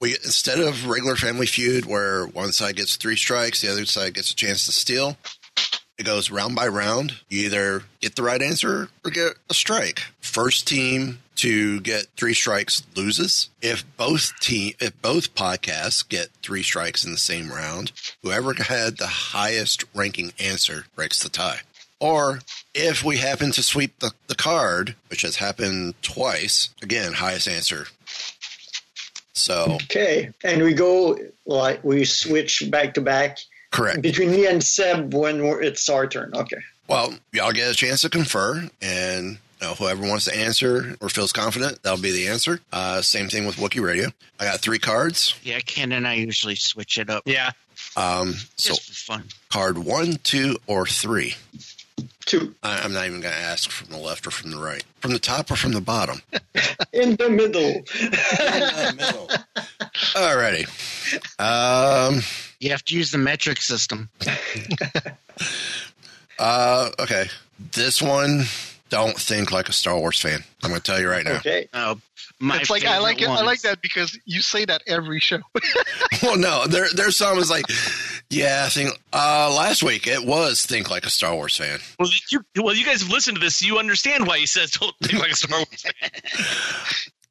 [0.00, 4.14] we instead of regular Family Feud where one side gets three strikes, the other side
[4.14, 5.16] gets a chance to steal.
[5.98, 7.16] It goes round by round.
[7.28, 10.00] You either get the right answer or get a strike.
[10.20, 13.50] First team to get three strikes loses.
[13.60, 18.96] If both team, if both podcasts get three strikes in the same round, whoever had
[18.96, 21.60] the highest ranking answer breaks the tie.
[22.00, 22.40] Or
[22.74, 27.86] if we happen to sweep the, the card, which has happened twice, again, highest answer.
[29.34, 30.30] So Okay.
[30.44, 33.38] And we go like we switch back to back
[33.70, 34.02] correct.
[34.02, 36.32] between me and Seb when we're, it's our turn.
[36.34, 36.58] Okay.
[36.88, 39.26] Well, y'all get a chance to confer, and
[39.60, 42.60] you know, whoever wants to answer or feels confident, that'll be the answer.
[42.72, 44.10] Uh, same thing with Wookiee Radio.
[44.38, 45.34] I got three cards.
[45.42, 47.52] Yeah, Ken and I usually switch it up Yeah.
[47.96, 49.24] Um, so just for fun.
[49.50, 51.34] card one, two, or three.
[52.24, 52.54] Two.
[52.62, 54.84] I, I'm not even going to ask from the left or from the right.
[55.00, 56.22] From the top or from the bottom?
[56.92, 57.82] In the middle.
[60.14, 60.66] Alrighty.
[61.40, 62.22] Um,
[62.60, 64.08] You have to use the metric system.
[66.38, 67.26] uh, okay.
[67.72, 68.44] This one,
[68.92, 70.44] don't think like a Star Wars fan.
[70.62, 71.36] I'm going to tell you right now.
[71.36, 71.66] Okay.
[72.38, 73.26] My it's like I like it.
[73.26, 75.38] favorite I like that because you say that every show.
[76.22, 77.64] well, no, there, there's some is like,
[78.28, 81.78] yeah, I think uh, last week it was think like a Star Wars fan.
[81.98, 83.62] Well, you, well, you guys have listened to this.
[83.62, 85.82] You understand why he says don't think like a Star Wars.
[85.82, 86.10] fan.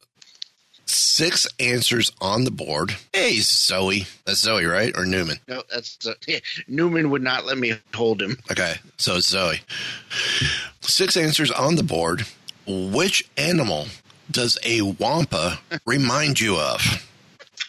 [0.94, 2.96] Six answers on the board.
[3.14, 4.08] Hey, Zoe.
[4.26, 4.92] That's Zoe, right?
[4.98, 5.38] Or Newman?
[5.48, 8.38] No, that's uh, yeah, Newman would not let me hold him.
[8.52, 9.62] Okay, so it's Zoe.
[10.82, 12.24] Six answers on the board.
[12.68, 13.88] Which animal
[14.30, 16.82] does a wampa remind you of?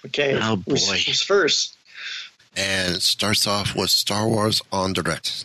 [0.06, 0.36] Okay.
[0.42, 0.96] Oh, Who's- boy.
[1.06, 1.76] Who's first?
[2.56, 5.44] And it starts off with Star Wars en direct.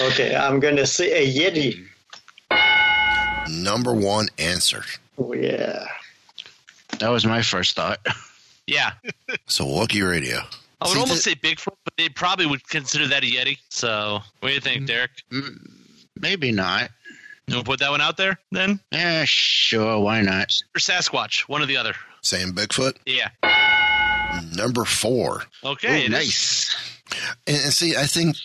[0.00, 1.84] Okay, I'm gonna say a Yeti.
[3.50, 4.84] Number one answer.
[5.18, 5.86] Oh yeah.
[7.00, 7.98] That was my first thought.
[8.70, 8.90] Yeah,
[9.46, 10.40] So Wookiee Radio.
[10.82, 13.56] I would See, almost the- say Bigfoot, but they probably would consider that a Yeti.
[13.70, 15.10] So, what do you think, Derek?
[15.32, 15.70] Mm,
[16.20, 16.90] Maybe not.
[17.46, 18.78] You want to put that one out there then?
[18.92, 19.98] Yeah, sure.
[20.00, 20.54] Why not?
[20.76, 21.94] Or Sasquatch, one or the other.
[22.20, 22.96] Same Bigfoot.
[23.06, 23.30] Yeah.
[24.54, 25.44] Number four.
[25.64, 26.04] Okay.
[26.04, 26.76] Ooh, nice.
[27.46, 28.36] And, and see, I think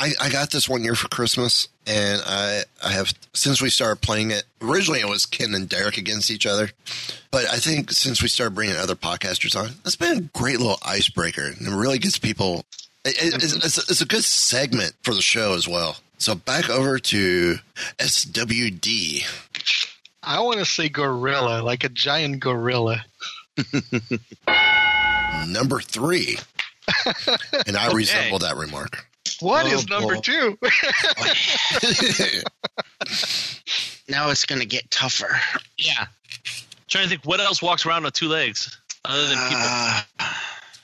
[0.00, 4.00] I, I got this one year for Christmas, and I I have since we started
[4.00, 4.44] playing it.
[4.62, 6.70] Originally, it was Ken and Derek against each other,
[7.30, 10.78] but I think since we started bringing other podcasters on, it's been a great little
[10.84, 12.64] icebreaker, and it really gets people.
[13.04, 15.98] It, it- it's, it's, it's a good segment for the show as well.
[16.18, 17.56] So back over to
[17.98, 19.24] SWD.
[20.22, 23.04] I want to say gorilla, like a giant gorilla.
[25.46, 26.38] Number three,
[27.66, 27.96] and I Okay.
[27.96, 29.06] resemble that remark.
[29.40, 30.20] What Oh, is number boy.
[30.20, 30.58] two?
[34.08, 35.38] Now it's going to get tougher.
[35.78, 36.06] Yeah.
[36.88, 39.62] trying to think what else walks around on two legs other than people.
[39.62, 40.02] Uh,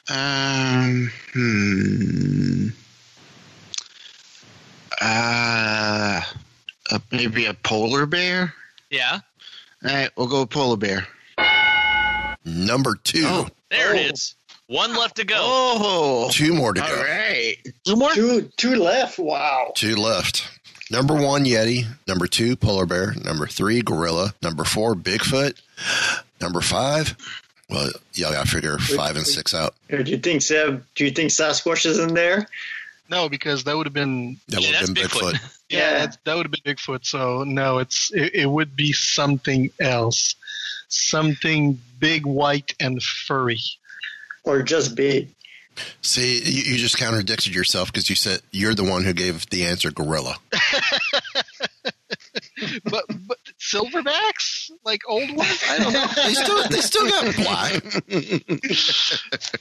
[0.09, 2.69] um, hmm.
[5.01, 6.23] Uh,
[6.93, 8.55] uh, maybe a polar bear?
[8.91, 9.19] yeah.
[9.85, 11.07] All right, we'll go polar bear.
[12.45, 13.49] Number two, Oh.
[13.71, 13.97] There Oh.
[13.99, 14.36] it is.
[14.69, 15.37] One left to go.
[15.39, 16.97] Oh, two more to all go.
[16.97, 17.57] All right.
[17.87, 18.11] Two more?
[18.13, 19.19] Two two left.
[19.19, 19.73] Wow.
[19.77, 20.49] Two left.
[20.91, 21.85] Number one, Yeti.
[22.07, 23.13] Number two, polar bear.
[23.15, 24.35] Number three, gorilla.
[24.43, 25.61] Number four, Bigfoot.
[26.41, 27.17] Number five,
[27.71, 29.75] well, y'all got to figure five and six out.
[29.89, 30.85] Do you think Seb?
[30.95, 32.47] Do you think Sasquatch is in there?
[33.09, 35.33] No, because that would have been That Yeah, would have been Bigfoot.
[35.35, 35.59] Bigfoot.
[35.71, 36.13] yeah, Yeah.
[36.25, 37.05] that would have been Bigfoot.
[37.07, 40.35] So no, it's it, it would be something else,
[40.89, 43.59] something big, white, and furry.
[44.47, 45.35] Or just big?
[46.01, 49.67] See, you, you just contradicted yourself because you said you're the one who gave the
[49.67, 50.37] answer gorilla.
[52.85, 56.07] But but silverbacks, like old ones, I don't know.
[56.25, 57.83] They still, they still got black.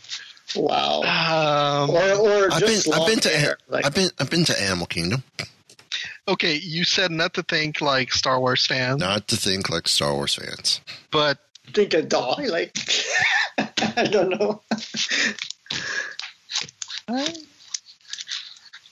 [0.55, 1.01] Wow.
[1.03, 4.45] Um, Or or I've been, just I've been to, hair, like- I've been, I've been
[4.45, 5.23] to Animal Kingdom.
[6.29, 10.13] okay, you said not to think like Star Wars fans, Not to think like Star
[10.13, 10.79] Wars fans.
[11.11, 11.39] but
[11.73, 12.39] think a dog.
[12.47, 12.77] Like
[13.97, 14.61] I don't know.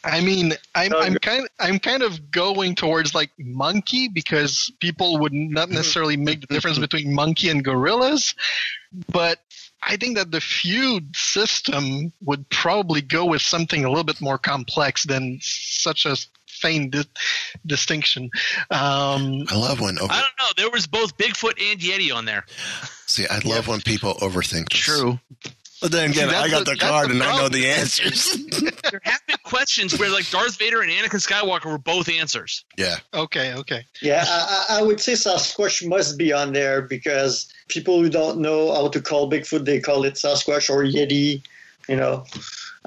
[0.06, 5.20] I mean, I'm I'm you're- kind I'm kind of going towards like monkey because people
[5.20, 5.76] would not mm-hmm.
[5.76, 8.36] necessarily make the difference between monkey and gorillas,
[9.12, 9.40] but
[9.82, 14.38] I think that the feud system would probably go with something a little bit more
[14.38, 16.16] complex than such a
[16.64, 17.04] faint di-
[17.66, 18.32] distinction.
[18.72, 20.12] Um, I love when over.
[20.12, 20.48] I don't know.
[20.58, 22.46] There was both Bigfoot and Yeti on there.
[23.06, 24.70] See, I love when people overthink.
[24.72, 24.80] This.
[24.80, 25.20] True.
[25.82, 28.38] But then again, See, I got the- the card the and I know the answers.
[28.92, 32.64] There have been questions where like Darth Vader and Anakin Skywalker were both answers.
[32.78, 32.98] yeah.
[33.14, 33.86] okay, okay.
[34.04, 38.38] Yeah, I, I I would say Sasquatch must be on there because people who don't
[38.40, 41.42] know how to call Bigfoot, they call it Sasquatch or Yeti.
[41.90, 42.24] You know,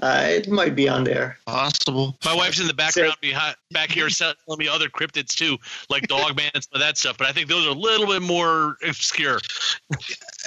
[0.03, 1.39] uh, it might be on there.
[1.47, 2.17] Possible.
[2.25, 5.57] My wife's in the background behind, back here telling me other cryptids too,
[5.91, 7.17] like Dogman and some of that stuff.
[7.19, 9.41] But I think those are a little bit more obscure.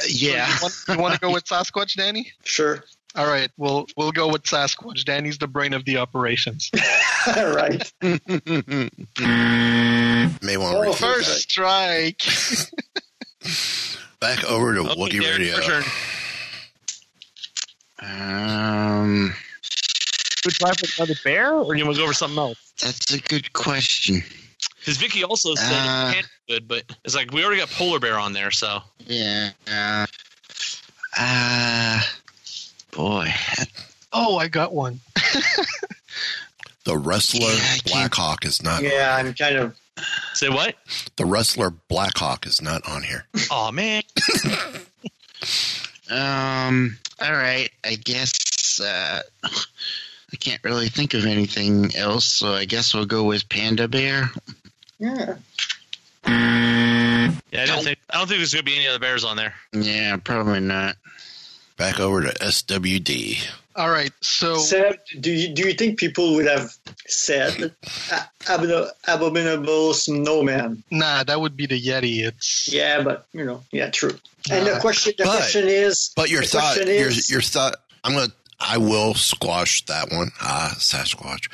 [0.07, 0.47] Yeah.
[0.47, 2.31] You want, you want to go with Sasquatch, Danny?
[2.45, 2.85] Sure.
[3.15, 5.03] All right, we'll we'll go with Sasquatch.
[5.03, 6.69] Danny's the brain of the operations.
[7.27, 7.91] right.
[8.01, 8.17] May
[10.57, 11.39] want to Oh, repeat First that.
[11.41, 12.21] strike.
[14.21, 15.57] Back over to Okay, Wookiee Radio.
[18.01, 18.99] Your turn.
[19.01, 19.33] Um,
[20.45, 22.73] Would try for another bear, or you want to go over something else?
[22.81, 24.23] that's a good question.
[24.79, 27.69] Because Vicky also said Uh, it can't be good, but it's like we already got
[27.69, 29.51] polar bear on there, so Yeah.
[29.69, 30.05] Uh,
[31.17, 32.01] uh
[32.91, 33.33] boy.
[34.13, 34.99] Oh, I got one.
[35.15, 35.65] The
[36.85, 38.81] The wrestler Yeah, I Blackhawk is not.
[38.81, 39.75] Yeah, I'm kind of.
[40.33, 40.75] Say what?
[41.17, 43.25] The wrestler Blackhawk is not on here.
[43.52, 44.04] Oh man.
[46.10, 46.97] Um.
[47.21, 47.69] All right.
[47.83, 53.23] I guess uh, I can't really think of anything else, so I guess we'll go
[53.23, 54.29] with Panda Bear.
[54.99, 55.35] Yeah.
[57.51, 59.53] Yeah, I don't think I don't think there's gonna be any other bears on there.
[59.73, 60.95] Yeah, probably not.
[61.80, 63.40] Back over to SWD.
[63.77, 64.12] All right.
[64.19, 66.75] So Seb, do you do you think people would have
[67.08, 67.71] said
[68.12, 70.84] a- abomin- abominable snowman?
[70.92, 72.25] nah, that would be the Yeti.
[72.27, 74.17] It's Yeah, but you know, yeah, true.
[74.52, 77.75] And the question, the but- question is, But your thought, question your, is- your thought.
[78.04, 78.34] I'm gonna.
[78.60, 80.31] I will squash that one.
[80.41, 81.47] Ah, Sasquatch.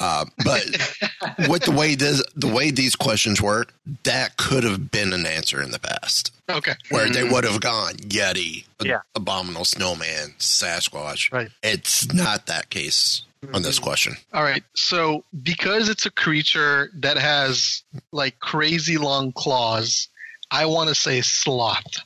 [0.00, 5.12] Uh, but with the way this, the way these questions work, that could have been
[5.12, 6.72] an answer in the past, okay.
[6.90, 9.00] where they would have gone Yeti, Yeah.
[9.14, 11.30] abominable snowman, Sasquatch.
[11.32, 11.50] Right.
[11.62, 14.16] It's not that case on this question.
[14.32, 14.64] All right.
[14.74, 17.82] So because it's a creature that has
[18.12, 20.08] like crazy long claws,
[20.50, 21.96] I want to say sloth.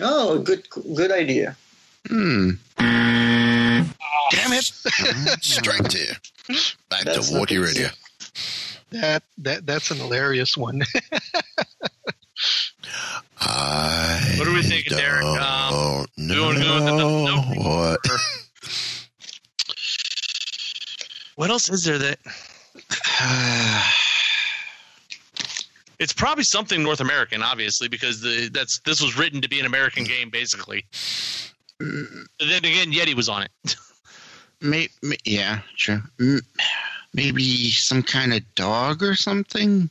[0.00, 1.56] oh, good, good idea.
[2.08, 2.50] Hmm.
[4.30, 4.64] Damn it!
[5.42, 6.04] Strike two.
[6.88, 7.82] Back That's to not Wookiee easy.
[7.82, 7.88] Radio.
[8.92, 10.82] That that that's an hilarious one.
[13.40, 15.24] I What are we thinking, Derek?
[15.24, 18.00] Um, don't we go with know the- the- what.
[21.36, 22.18] What else is there that?
[25.98, 29.66] It's probably something North American, obviously, because the that's this was written to be an
[29.66, 30.86] American game, basically.
[31.80, 33.76] And then again, Yeti was on it.
[34.62, 36.02] May, may, yeah, true.
[36.18, 36.40] Mm,
[37.14, 39.88] Maybe some kind of dog or something.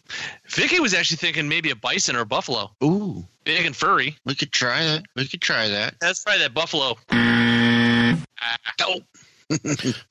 [0.47, 4.15] Vicky was actually thinking maybe a bison or a buffalo, Ooh, big and furry.
[4.25, 5.03] we could try that.
[5.15, 5.95] We could try that.
[5.99, 6.97] That's probably that buffalo.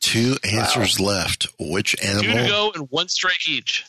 [0.01, 1.47] two answers left.
[1.59, 2.23] Which animal?
[2.25, 2.73] Two to animal?
[2.73, 3.85] go and one strike each.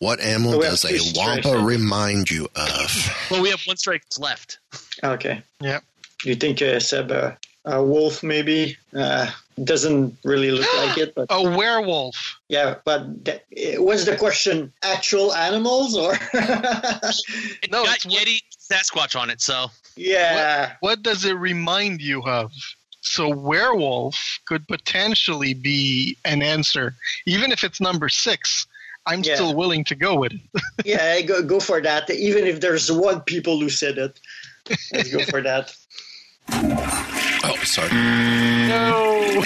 [0.00, 1.46] What animal So does two a strikes.
[1.46, 3.16] wampa remind you of?
[3.30, 4.58] Well, we have one strike left.
[5.02, 5.42] Okay.
[5.60, 5.80] Yeah.
[6.24, 7.32] Do you think uh, Seb, uh,
[7.66, 8.78] a wolf maybe?
[8.96, 9.30] Uh,
[9.62, 12.38] doesn't really look like it, but a werewolf.
[12.48, 12.76] yeah.
[12.84, 13.44] But that,
[13.78, 16.14] was the question actual animals or?
[17.62, 19.66] It No, got it's Yeti Sasquatch on it, so
[19.96, 20.72] yeah.
[20.80, 22.52] What does it remind you of?
[23.02, 24.16] So werewolf
[24.46, 26.94] could potentially be an answer,
[27.26, 28.66] even if it's number six.
[29.06, 29.34] I'm Yeah.
[29.34, 30.40] still willing to go with it.
[30.86, 32.08] Yeah, go go for that.
[32.10, 34.18] Even if there's one people who said it,
[34.94, 35.76] let's go for that.
[36.50, 37.90] Oh, sorry.
[38.68, 39.44] No.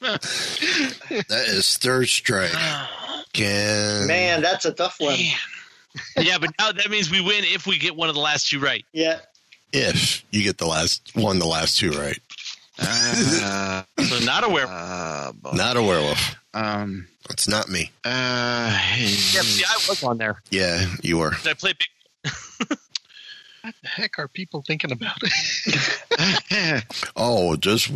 [0.00, 2.52] That is third strike.
[3.32, 5.16] Can Man, that's a tough one.
[6.16, 6.38] yeah.
[6.38, 8.84] But now that means we win if we get one of the last two right.
[8.92, 9.20] Yeah.
[9.72, 12.18] if you get the last one, the last two right.
[12.78, 14.74] uh, So not a werewolf.
[14.74, 15.32] uh.
[15.54, 16.34] Not a werewolf.
[16.54, 17.90] um, It's not me.
[18.04, 18.08] uh,
[18.98, 20.42] Yeah, see, I was on there.
[20.50, 21.32] Yeah, you were.
[21.42, 22.32] Did I play big?
[23.62, 25.18] what the heck are people thinking about?
[27.16, 27.90] Oh, just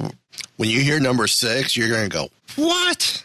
[0.57, 3.25] when you hear number six, you're gonna go, "What?"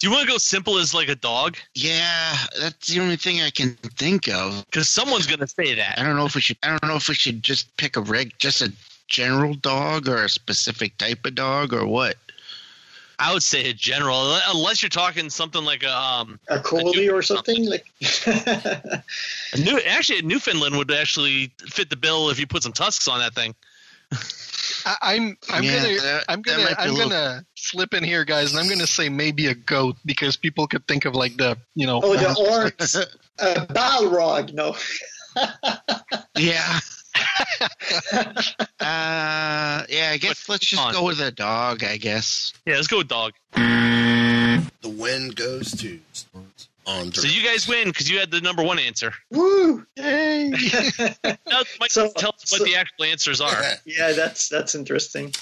[0.00, 1.56] Do you want to go simple as like a dog?
[1.74, 4.64] yeah, that's the only thing I can think of.
[4.66, 5.98] Because someone's going to say that.
[5.98, 6.08] I that.
[6.08, 6.56] don't know if we should.
[6.62, 8.72] I don't know if we should just pick a rig, just a
[9.08, 12.16] general dog or a specific type of dog or what.
[13.20, 17.20] I would say a general, unless you're talking something like a um A collie or
[17.22, 17.86] something like.
[18.26, 19.02] a
[19.58, 19.80] new.
[19.86, 23.34] Actually, a Newfoundland would actually fit the bill if you put some tusks on that
[23.34, 23.54] thing.
[24.86, 27.92] I, I'm I'm Yeah, gonna that- I'm gonna might be a I'm little- gonna slip
[27.94, 31.14] in here, guys, and I'm gonna say maybe a goat because people could think of
[31.14, 32.96] like the you know oh, the orcs.
[33.40, 34.52] A balrog.
[34.54, 34.76] No.
[36.36, 36.78] Yeah.
[38.80, 40.92] uh, yeah, I guess But let's just on.
[40.92, 41.84] go with a dog.
[41.84, 42.52] I guess.
[42.66, 43.32] Yeah, let's go with dog.
[43.54, 45.98] The wind goes to
[46.86, 47.12] on.
[47.12, 49.12] So you guys win because you had the number one answer.
[49.30, 49.84] Woo!
[49.94, 50.50] Hey.
[51.24, 53.62] Now, Mike, So- tell us what the actual answers are.
[53.84, 55.32] Yeah, that's that's interesting.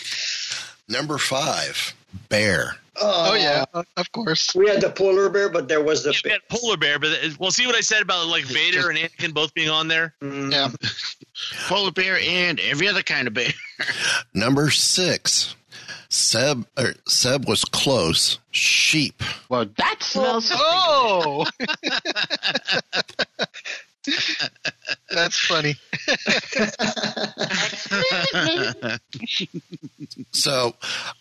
[0.88, 1.94] Number five,
[2.28, 2.76] bear.
[3.00, 3.64] oh yeah,
[3.96, 4.54] of course.
[4.54, 6.12] We had the polar bear, but there was the.
[6.12, 8.88] Yeah, we had polar bear, but it- well, see what I said about like Vader
[8.90, 10.14] and Anakin both being on there.
[10.22, 10.68] Mm, Yeah.
[11.68, 13.50] Polar bear and every other kind of bear.
[14.34, 15.54] Number six,
[16.08, 16.66] Seb.
[16.78, 18.38] Or Seb was close.
[18.50, 19.22] Sheep.
[19.50, 20.50] Well, that smells.
[20.54, 21.46] Oh.
[25.10, 25.74] That's funny.
[30.32, 30.74] So,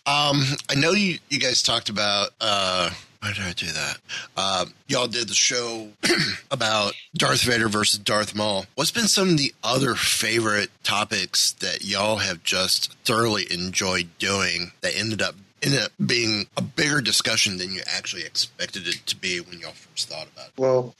[0.06, 3.96] um, I know you, you guys talked about, uh, why did I do that?
[4.36, 5.88] Uh, y'all did the show
[6.50, 8.66] about Darth Vader versus Darth Maul.
[8.74, 14.72] What's been some of the other favorite topics that y'all have just thoroughly enjoyed doing
[14.82, 19.16] that ended up ended up being a bigger discussion than you actually expected it to
[19.16, 20.52] be when y'all first thought about it.
[20.58, 20.94] Well,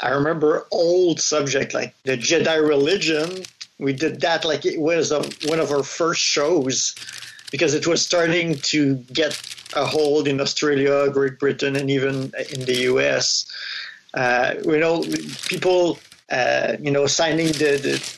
[0.00, 3.44] I remember old subject like the Jedi religion.
[3.78, 6.94] We did that like it was a, one of our first shows
[7.50, 9.40] because it was starting to get
[9.74, 13.46] a hold in Australia, Great Britain, and even in the US.
[14.14, 15.04] Uh, you know,
[15.48, 15.98] people,
[16.30, 18.17] uh, you know, signing the, the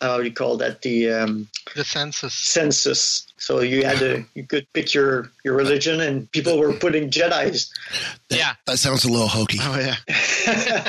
[0.00, 2.34] how do you call that the um, The census.
[2.34, 3.26] census.
[3.38, 7.72] So you had to you could pick your your religion, and people were putting Jedi's.
[8.30, 8.54] Yeah.
[8.66, 9.58] That sounds a little hokey.
[9.60, 10.88] Oh yeah.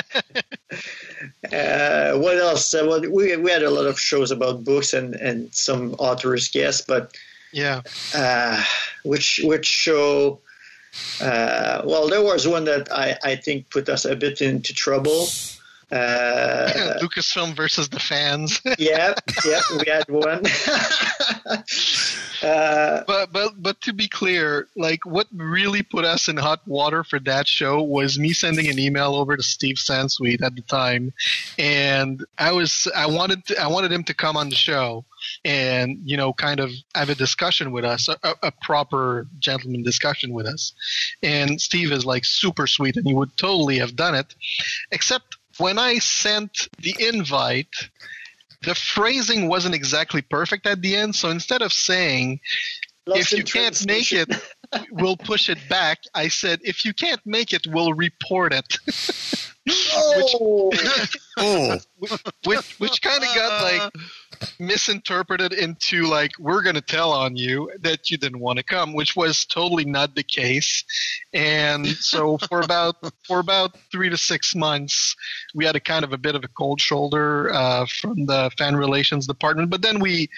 [1.52, 2.72] Uh, what else?
[2.74, 6.48] Uh, well, we we had a lot of shows about books and and some authors
[6.48, 7.12] guests, but
[7.52, 7.80] Yeah.
[8.14, 8.62] uh,
[9.04, 10.40] which which show?
[11.20, 15.28] Uh, well, there was one that I I think put us a bit into trouble.
[15.90, 18.60] Uh, Lucasfilm versus the fans.
[18.78, 19.14] yeah,
[19.44, 20.44] yeah, we had one.
[22.42, 27.02] uh, but but but to be clear, like what really put us in hot water
[27.04, 31.14] for that show was me sending an email over to Steve Sansweet at the time,
[31.58, 35.06] and I was I wanted to, I wanted him to come on the show
[35.44, 40.32] and you know kind of have a discussion with us, a, a proper gentleman discussion
[40.32, 40.74] with us.
[41.22, 44.34] And Steve is like super sweet, and he would totally have done it,
[44.92, 47.74] except when I sent the invite
[48.62, 51.14] the phrasing wasn't exactly perfect at the end.
[51.14, 52.40] So instead of saying,
[53.06, 54.28] lost if you can't make it,
[54.90, 58.78] we'll push it back, I said, if you can't make it, we'll report it.
[59.70, 60.70] Oh,
[61.40, 61.78] Oh,
[62.44, 63.92] which which kind of got like
[64.58, 68.94] misinterpreted into like we're going to tell on you that you didn't want to come
[68.94, 70.84] which was totally not the case.
[71.32, 72.96] And so for about
[73.26, 75.14] for about three to six months
[75.54, 78.76] we had a kind of a bit of a cold shoulder uh, from the fan
[78.76, 80.28] relations department but then we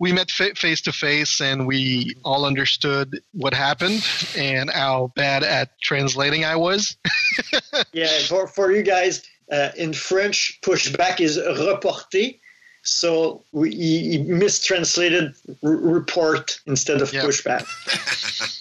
[0.00, 4.04] we met fa- face to face and we all understood what happened
[4.36, 6.96] and how bad at translating I was.
[7.92, 8.18] yeah.
[8.28, 12.38] For for you guys uh, in French, pushback is reporter.
[12.82, 17.22] So we he, he mistranslated r- report instead of Yeah.
[17.22, 17.64] pushback.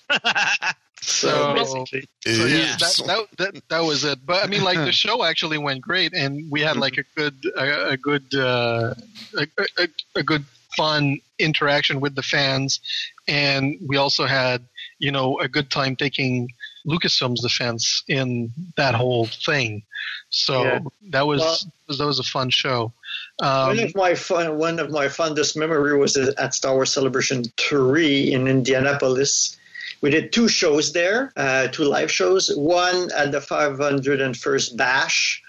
[1.05, 4.25] So, basically, so yeah, that, that, that, that was it.
[4.25, 7.35] But I mean, like the show actually went great, and we had like a good,
[7.57, 8.93] a, a good, uh,
[9.37, 9.47] a,
[9.79, 10.45] a, a good
[10.75, 12.79] fun interaction with the fans,
[13.27, 14.63] and we also had,
[14.99, 16.49] you know, a good time taking
[16.87, 19.83] Lucasfilm's defense in that whole thing.
[20.29, 20.79] So Yeah.
[21.09, 22.91] that was Well- that was a fun show.
[23.39, 27.45] one Um, of my fun, one of my fondest memory was at Star Wars Celebration
[27.57, 29.57] three in Indianapolis.
[30.01, 32.51] We did two shows there, uh, two live shows.
[32.55, 35.41] One at the 501st Bash,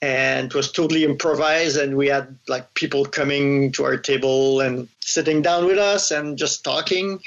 [0.00, 1.76] and it was totally improvised.
[1.76, 6.38] And we had like people coming to our table and sitting down with us and
[6.38, 7.20] just talking,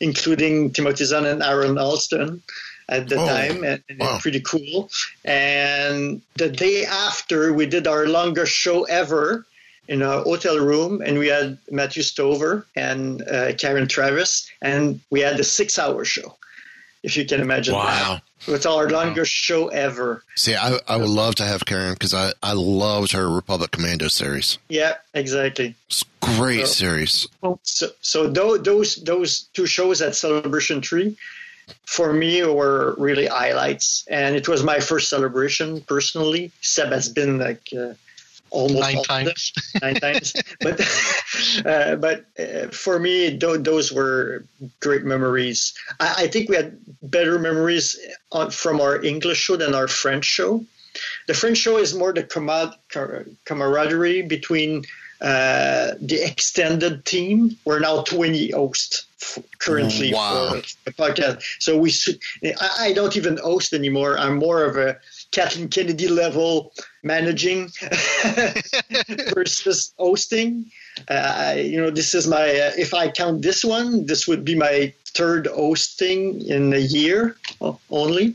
[0.00, 2.42] including Timothy Zahn and Aaron Alston
[2.88, 4.18] at the Oh, time, and, and wow.
[4.20, 4.90] pretty cool.
[5.24, 9.46] And the day after, we did our longest show ever
[9.88, 15.20] in a hotel room, and we had Matthew Stover and uh, Karen Traviss, and we
[15.20, 16.36] had a six-hour show.
[17.04, 18.20] If you can imagine wow.
[18.46, 20.24] that, it's our longest show ever.
[20.36, 24.08] See, I, I would love to have Karen because I, I loved her Republic Commando
[24.08, 24.56] series.
[24.70, 25.74] Yeah, exactly.
[25.88, 26.64] It's great Oh.
[26.64, 27.28] series.
[27.62, 31.18] So, so tho- those those two shows at Celebration Tree,
[31.84, 36.52] for me, were really highlights, and it was my first celebration personally.
[36.62, 37.92] Seb has been like uh,
[38.54, 39.26] almost nine all of them.
[39.26, 39.52] times.
[39.82, 40.32] nine times.
[40.60, 40.74] But
[41.66, 44.44] uh, but uh, for me, th- those were
[44.80, 45.74] great memories.
[46.00, 47.98] I, I think we had better memories
[48.32, 50.64] on, from our English show than our French show.
[51.26, 52.22] The French show is more the
[52.92, 54.84] car- camaraderie between
[55.20, 57.56] uh, the extended team.
[57.64, 60.50] We're now 20 hosts f- currently Wow.
[60.50, 61.42] for the podcast.
[61.58, 61.90] So we,
[62.60, 64.18] I, I don't even host anymore.
[64.18, 64.98] I'm more of a
[65.32, 66.72] Kathleen Kennedy level
[67.02, 67.70] managing
[69.34, 70.70] versus hosting.
[71.08, 74.54] Uh, you know, this is my, uh, if I count this one, this would be
[74.54, 77.36] my third hosting in a year
[77.90, 78.34] only.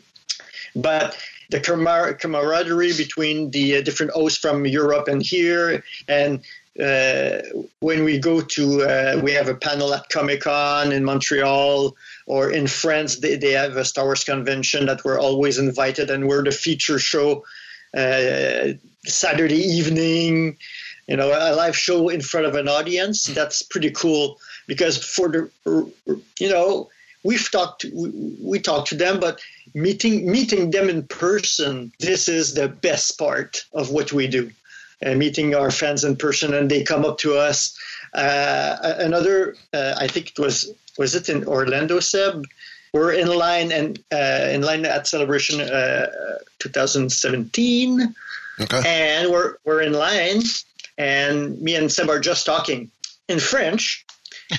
[0.76, 1.18] But
[1.50, 6.42] the camar- camaraderie between the uh, different hosts from Europe and here, and
[6.80, 7.42] uh,
[7.80, 11.96] when we go to, uh, we have a panel at Comic Con in Montreal
[12.30, 16.28] or in France, they, they have a Star Wars convention that we're always invited, and
[16.28, 17.44] we're the feature show
[17.98, 18.74] uh,
[19.04, 20.56] Saturday evening.
[21.08, 23.24] You know, a live show in front of an audience.
[23.26, 25.92] That's pretty cool because for the,
[26.40, 26.90] you know,
[27.24, 28.10] we've talked we,
[28.44, 29.42] we talked to them, but
[29.74, 34.52] meeting meeting them in person, this is the best part of what we do.
[35.04, 37.76] Uh, meeting our fans in person, and they come up to us.
[38.14, 42.46] Uh, another, uh, I think it was was it in Orlando, Seb?
[42.92, 46.08] we're in line and uh, in line at celebration uh,
[46.58, 48.16] 2017
[48.62, 48.82] Okay.
[48.86, 50.42] and we're we're in line,
[50.98, 52.92] and me and Seb are just talking
[53.30, 54.06] in French,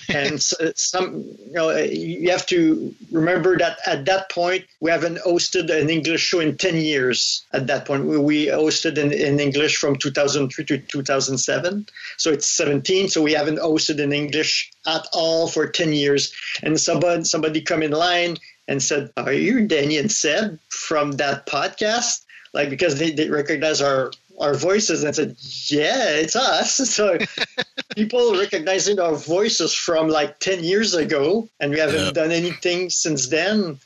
[0.09, 4.91] and uh, some you know uh, you have to remember that at that point we
[4.91, 7.45] haven't hosted an English show in ten years.
[7.53, 11.87] At that point, we, we hosted in, in English from 2003 to 2007,
[12.17, 13.09] so it's 17.
[13.09, 16.33] So we haven't hosted in English at all for 10 years.
[16.63, 18.37] And somebody somebody come in line
[18.69, 22.23] and said, "Are you Danny and Seb from that podcast?"
[22.53, 25.37] like because they, they recognize our our voices and said,
[25.69, 27.19] "Yeah, it's us." So
[27.97, 33.29] people recognizing our voices from like ten years ago, and we haven't done anything since
[33.29, 33.79] then.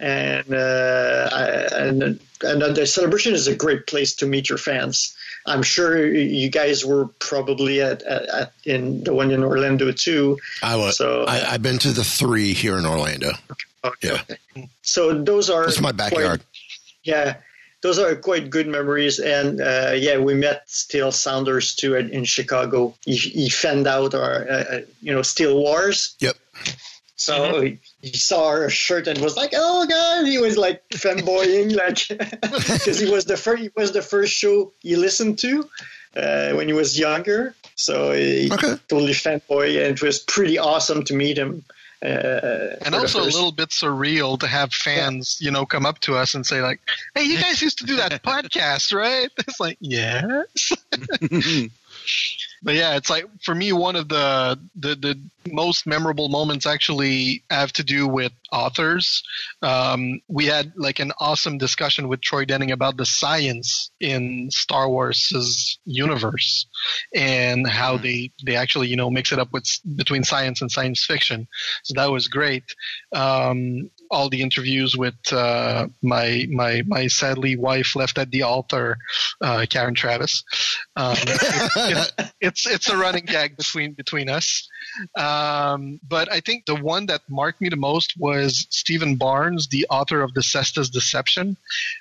[0.00, 5.16] And uh, and and the celebration is a great place to meet your fans.
[5.46, 10.38] I'm sure you guys were probably at, at, at in the one in Orlando too.
[10.62, 10.96] I was.
[10.98, 13.30] So- I, I've been to the three here in Orlando.
[14.02, 14.20] Yeah,
[14.82, 16.42] So those are it's my quite- backyard.
[17.04, 17.36] yeah,
[17.82, 19.18] those are quite good memories.
[19.18, 22.94] And uh, yeah, we met Steel Sounders too in, in Chicago.
[23.04, 26.16] He, he fanned out our, uh, uh, you know, Steel Wars.
[26.20, 26.36] Yep.
[27.16, 31.76] So he, he saw our shirt and was like, "Oh God!" He was like fanboying,
[31.84, 31.98] like
[32.40, 33.62] because he was the first.
[33.62, 35.68] He was the first show he listened to
[36.16, 37.54] uh, when he was younger.
[37.76, 38.74] So he Okay.
[38.88, 41.62] totally fanboy, and it was pretty awesome to meet him.
[42.02, 46.16] Uh, and also a little bit surreal to have fans, you know, come up to
[46.16, 46.80] us and say like,
[47.14, 50.72] "Hey, you guys used to do that podcast, right?" It's like, yes.
[52.62, 57.42] but yeah, it's like for me, one of the, the the most memorable moments actually
[57.50, 59.22] have to do with authors.
[59.62, 64.88] Um, we had like an awesome discussion with Troy Denning about the science in Star
[64.88, 66.66] Wars' universe
[67.14, 69.66] and how they they actually you know mix it up with
[69.96, 71.48] between science and science fiction.
[71.84, 72.64] So that was great.
[73.12, 78.98] Um, all the interviews with uh, my my my sadly wife left at the altar,
[79.40, 80.42] uh, Karen Traviss.
[80.96, 84.68] Um, it's, it's it's a running gag between between us.
[85.16, 89.86] Um, but I think the one that marked me the most was Steven Barnes, the
[89.90, 91.56] author of the Cestus Deception,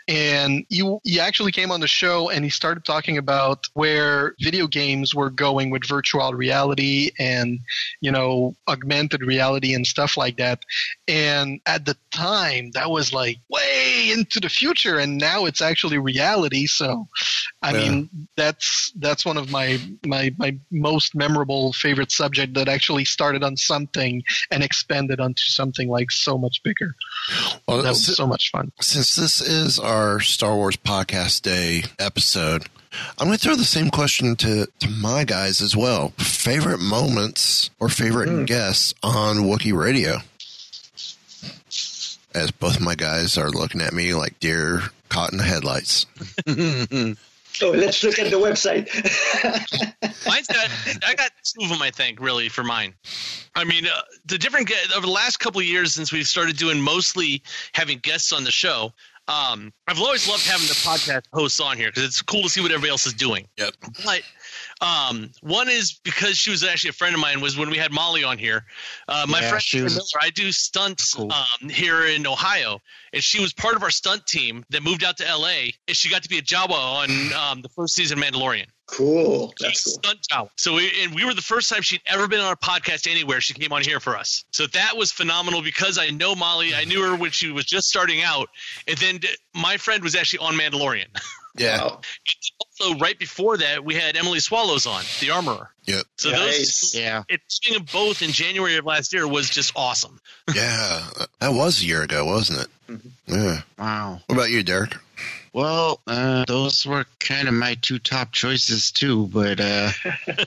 [0.08, 4.68] and he he actually came on the show and he started talking about where video
[4.68, 7.60] games were going with virtual reality and
[8.02, 10.60] you know augmented reality and stuff like that.
[11.08, 15.98] And at the time, that was like way into the future, and now it's actually
[15.98, 16.66] reality.
[16.68, 17.08] So,
[17.62, 17.74] I Yeah.
[17.74, 23.44] mean, that's that's one of my my my most memorable favorite subject that actually started
[23.44, 26.96] on something and expanded onto something like so much bigger.
[27.68, 28.72] Well, That was si- so much fun.
[28.82, 32.68] since this is our Star Wars Podcast Day episode,
[33.18, 36.10] I'm going to throw the same question to, to my guys as well.
[36.18, 38.46] Favorite moments or favorite hmm.
[38.46, 40.18] guests on Wookiee Radio?
[42.34, 46.06] As both my guys are looking at me like deer caught in the headlights.
[47.62, 48.88] Oh, let's look at the website.
[50.28, 50.70] Mine's got,
[51.06, 52.94] I got two of them, I think, really, for mine.
[53.56, 56.58] I mean, uh, the different, ge- over the last couple of years since we've started
[56.58, 57.42] doing mostly
[57.74, 58.94] having guests on the show,
[59.28, 62.62] um, I've always loved having the podcast hosts on here because it's cool to see
[62.62, 63.48] what everybody else is doing.
[63.58, 63.76] Yep.
[64.04, 64.22] But
[64.82, 67.92] um, one is because she was actually a friend of mine was when we had
[67.92, 68.66] Molly on here.
[69.08, 71.32] Uh, my Yeah, friend she was- Miller, I do stunts Cool.
[71.34, 72.80] um, here in Ohio,
[73.14, 76.10] and she was part of our stunt team that moved out to LA, and she
[76.10, 78.68] got to be a Jawa on um, the first season of Mandalorian.
[78.88, 79.54] cool.
[79.60, 79.94] That's cool.
[79.94, 80.50] stunt Jawa.
[80.58, 83.40] So we and we were the first time she'd ever been on a podcast anywhere.
[83.42, 84.44] She came on here for us.
[84.52, 86.74] So that was phenomenal because I know Molly.
[86.74, 88.50] I knew her when she was just starting out,
[88.88, 91.08] and then d- my friend was actually on Mandalorian.
[91.58, 91.78] Yeah.
[91.84, 92.02] Wow.
[92.80, 95.70] also, right before that, we had Emily Swallows on, the armorer.
[95.86, 96.06] Yep.
[96.18, 96.92] So Nice.
[96.92, 97.24] those, Yeah.
[97.28, 100.20] it, seeing them both in January of last year was just awesome.
[100.56, 101.04] Yeah.
[101.40, 103.00] That was a year ago, wasn't it?
[103.28, 103.62] Yeah.
[103.78, 104.22] Wow.
[104.28, 104.96] What about you, Derek?
[105.54, 109.92] Well, uh, those were kind of my two top choices too, but uh,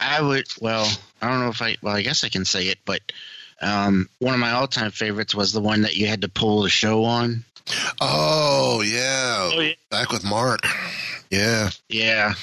[0.00, 0.46] I would.
[0.60, 0.88] Well,
[1.20, 1.76] I don't know if I.
[1.82, 3.00] Well, I guess I can say it, but
[3.60, 6.70] um, one of my all-time favorites was the one that you had to pull the
[6.70, 7.44] show on.
[8.00, 9.50] Oh, yeah.
[9.52, 9.72] Oh, yeah.
[9.90, 10.60] Back with Mark.
[11.30, 11.70] Yeah.
[11.88, 12.34] Yeah,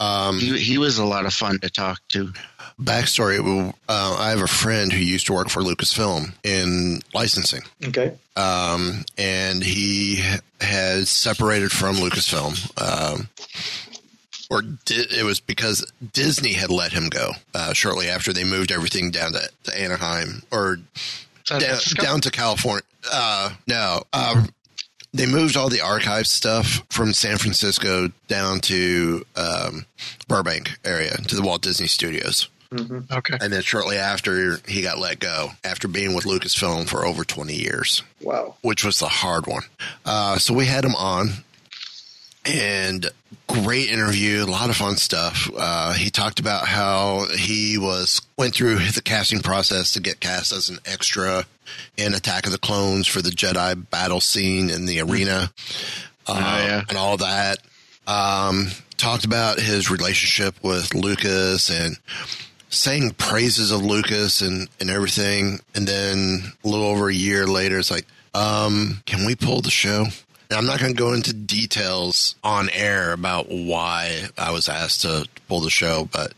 [0.00, 2.32] Um, he he was a lot of fun to talk to.
[2.80, 3.38] backstory
[3.88, 7.62] uh, I have a friend who used to work for Lucasfilm in licensing.
[7.84, 8.16] Okay.
[8.36, 10.24] um, and he
[10.60, 12.54] has separated from Lucasfilm.
[12.80, 13.28] Um,
[14.50, 18.72] or di- it was because Disney had let him go uh, shortly after they moved
[18.72, 20.78] everything down to, to Anaheim or
[21.44, 22.82] San down, down to California.
[23.10, 24.48] Uh, no, um,
[25.12, 29.84] they moved all the archive stuff from San Francisco down to um,
[30.28, 32.48] Burbank area to the Walt Disney Studios.
[33.10, 33.36] Okay.
[33.38, 37.52] And then shortly after, he got let go after being with Lucasfilm for over 20
[37.54, 38.56] years, Wow.
[38.62, 39.64] which was the hard one.
[40.06, 41.28] Uh, so we had him on,
[42.44, 43.10] and
[43.46, 45.50] great interview, a lot of fun stuff.
[45.56, 50.52] Uh, he talked about how he was went through the casting process to get cast
[50.52, 51.44] as an extra
[51.96, 55.52] in Attack of the Clones for the Jedi battle scene in the arena,
[56.26, 56.82] uh, yeah.
[56.88, 57.58] and all that.
[58.06, 61.96] Um, talked about his relationship with Lucas and
[62.68, 65.60] saying praises of Lucas and, and everything.
[65.74, 69.70] And then a little over a year later, it's like, um, can we pull the
[69.70, 70.06] show?
[70.52, 75.00] And I'm not going to go into details on air about why I was asked
[75.00, 76.34] to pull the show, but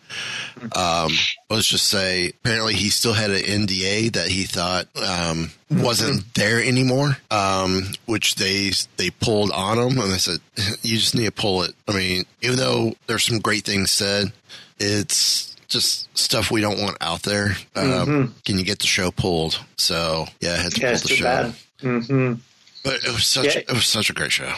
[0.77, 1.11] um,
[1.51, 6.63] let's just say apparently he still had an NDA that he thought um, wasn't there
[6.63, 10.39] anymore, um, which they they pulled on him, and they said
[10.83, 11.75] you just need to pull it.
[11.89, 14.33] I mean, even though there's some great things said,
[14.79, 17.57] it's just stuff we don't want out there.
[17.75, 19.59] Um, Can you get the show pulled?
[19.77, 21.25] So yeah, I had to Yeah, pull the show.
[21.25, 22.41] bad.
[22.85, 23.63] But it was such Yeah.
[23.69, 24.53] it was such a great show.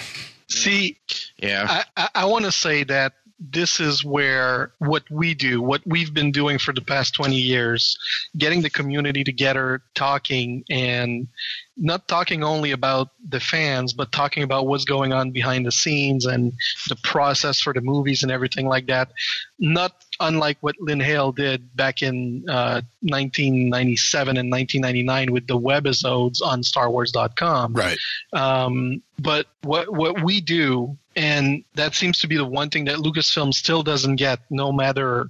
[0.48, 0.98] See,
[1.38, 1.66] Yeah.
[1.68, 6.12] I, I, I want to say that this is where what we do, what we've
[6.14, 7.98] been doing for the past 20 years,
[8.38, 11.28] getting the community together, talking, and
[11.76, 16.24] not talking only about the fans, but talking about what's going on behind the scenes
[16.24, 16.52] and
[16.88, 19.12] the process for the movies and everything like that.
[19.58, 26.40] Not unlike what Lynne Hale did back in uh, 1997 and 1999 with the webisodes
[26.42, 27.74] on StarWars.com.
[27.74, 27.98] Right.
[28.32, 32.96] Um, but what what we do, and that seems to be the one thing that
[32.96, 35.28] Lucasfilm still doesn't get, no matter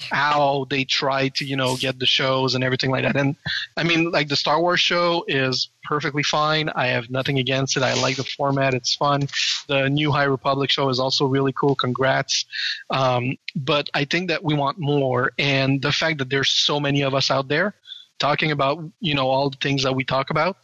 [0.00, 3.16] how they try to you know get the shows and everything like that.
[3.16, 3.36] And
[3.76, 6.68] I mean, like the Star Wars show is perfectly fine.
[6.70, 7.82] I have nothing against it.
[7.82, 8.74] I like the format.
[8.74, 9.28] It's fun.
[9.68, 11.74] The new High Republic show is also really cool.
[11.74, 12.44] Congrats.
[12.90, 17.02] Um, but I think that we want more, and the fact that there's so many
[17.02, 17.74] of us out there
[18.18, 20.56] talking about you know all the things that we talk about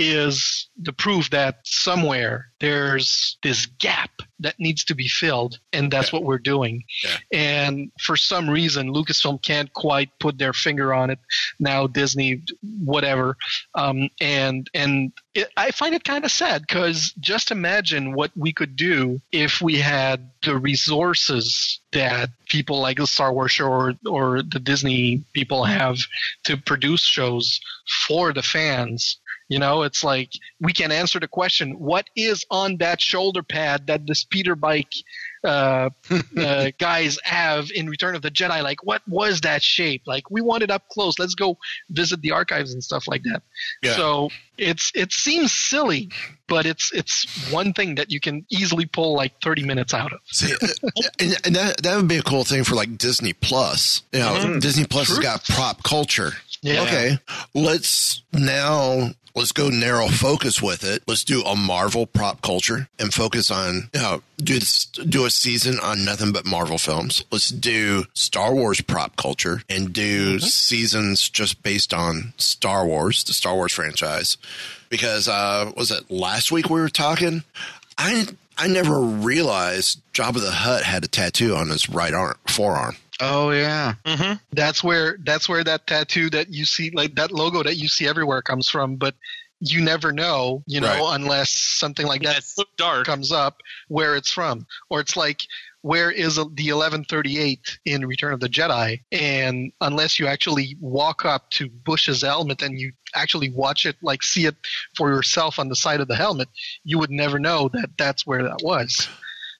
[0.00, 6.10] is the proof that somewhere there's this gap that needs to be filled, and that's
[6.10, 6.84] what we're doing.
[7.30, 11.18] And for some reason, Lucasfilm can't quite put their finger on it.
[11.58, 12.42] Now Disney,
[12.82, 13.36] whatever,
[13.74, 18.52] um, and and it, I find it kind of sad because just imagine what we
[18.52, 23.94] could do if we had the resources that people like the Star Wars show or,
[24.06, 25.98] or the Disney people have
[26.44, 27.60] to produce shows
[28.06, 29.18] for the fans.
[29.50, 30.30] You know, it's like
[30.60, 34.94] we can answer the question: What is on that shoulder pad that the speeder bike
[35.42, 35.90] uh,
[36.38, 38.62] uh, guys have in Return of the Jedi?
[38.62, 40.02] Like, what was that shape?
[40.06, 41.18] Like, we want it up close.
[41.18, 41.58] Let's go
[41.90, 43.42] visit the archives and stuff like that.
[43.82, 43.96] Yeah.
[43.96, 46.10] So it's it seems silly,
[46.46, 50.20] but it's it's one thing that you can easily pull like thirty minutes out of.
[50.26, 50.54] See,
[51.18, 54.02] and, and that that would be a cool thing for like Disney Plus.
[54.12, 56.34] You know, Disney Plus has got prop culture.
[56.62, 56.82] Yeah.
[56.82, 57.18] Okay,
[57.54, 61.02] let's now let's go narrow focus with it.
[61.06, 65.30] Let's do a Marvel prop culture and focus on you know do this, do a
[65.30, 67.24] season on nothing but Marvel films.
[67.30, 73.32] Let's do Star Wars prop culture and do seasons just based on Star Wars, the
[73.32, 74.36] Star Wars franchise.
[74.88, 77.44] Because uh was it last week we were talking?
[77.96, 78.26] I
[78.58, 82.96] I never realized Jabba the Hutt had a tattoo on his right arm forearm.
[83.20, 83.94] Oh yeah.
[84.04, 87.88] mhm That's where that's where that tattoo that you see, like that logo that you
[87.88, 88.96] see everywhere, comes from.
[88.96, 89.14] But
[89.60, 91.14] you never know, you know, Right.
[91.16, 93.04] unless something like that so dark.
[93.04, 95.42] comes up where it's from, or it's like
[95.82, 99.00] where is the 1138 in Return of the Jedi?
[99.12, 104.22] And unless you actually walk up to Boushh's helmet and you actually watch it, like
[104.22, 104.56] see it
[104.96, 106.48] for yourself on the side of the helmet,
[106.84, 109.08] you would never know that that's where that was.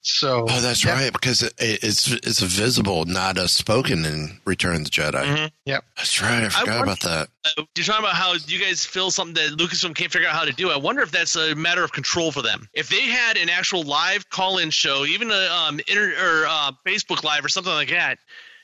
[0.03, 4.41] So Oh, that's that- right, because it, it's it's a visible, not a spoken in
[4.47, 5.51] Return of the Jedi.
[5.67, 5.85] Yep.
[5.97, 6.45] That's right.
[6.45, 7.29] I forgot wonder- about that.
[7.45, 10.45] Uh, you're talking about how you guys feel something that Lucasfilm can't figure out how
[10.45, 10.71] to do.
[10.71, 12.69] I wonder if that's a matter of control for them.
[12.73, 17.23] If they had an actual live call-in show, even a um, inter- or uh, Facebook
[17.23, 18.19] Live or something like that,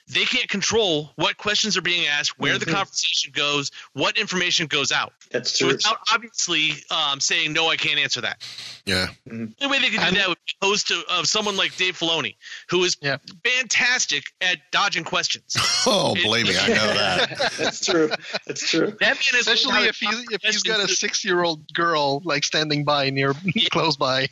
[0.09, 4.93] they can't control what questions are being asked, where the conversation goes, what information goes
[4.93, 5.12] out.
[5.31, 5.74] That's So true.
[5.77, 8.43] without obviously um, saying no, I can't answer that.
[8.85, 9.09] Yeah.
[9.27, 11.77] The only way they could do I'm- that would be host of, of someone like
[11.77, 12.37] Dave Filoni,
[12.70, 13.16] who is Yeah.
[13.45, 15.57] fantastic at dodging questions.
[15.89, 17.53] Oh, believe me, I know that.
[17.59, 18.11] That's true.
[18.45, 18.89] That's true.
[18.99, 22.43] That man is Especially if he's if he's got a six year old girl like
[22.43, 23.33] standing by near
[23.70, 24.27] close by.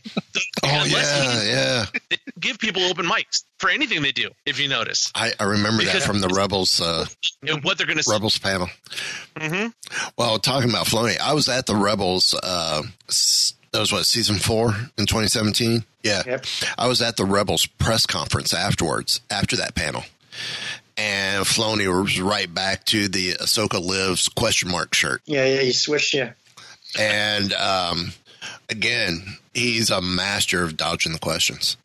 [0.64, 1.86] Oh yeah, he- yeah.
[2.11, 4.30] they give people open mics for anything they do.
[4.47, 7.07] If you notice, I, I remember that from the Rebels uh,
[7.62, 8.11] what they're going to.
[8.11, 8.68] Rebels panel.
[9.39, 9.66] Hmm
[10.16, 12.35] Well, talking about Filoni, I was at the Rebels.
[12.41, 15.85] Uh, that was what season four in 2017.
[16.03, 16.45] Yeah, Yep.
[16.78, 20.05] I was at the Rebels press conference afterwards, after that panel,
[20.97, 25.22] and Filoni was right back to the Ahsoka lives question mark shirt.
[25.26, 26.14] Yeah, yeah, he switched.
[26.14, 26.32] Yeah,
[26.99, 28.12] And um,
[28.68, 31.76] again, he's a master of dodging the questions.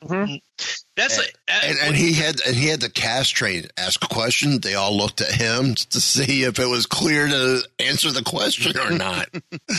[1.00, 4.08] That's like, uh, And, and he had and he had the cast train ask a
[4.08, 4.60] question.
[4.60, 8.78] They all looked at him to see if it was clear to answer the question
[8.78, 9.30] or not.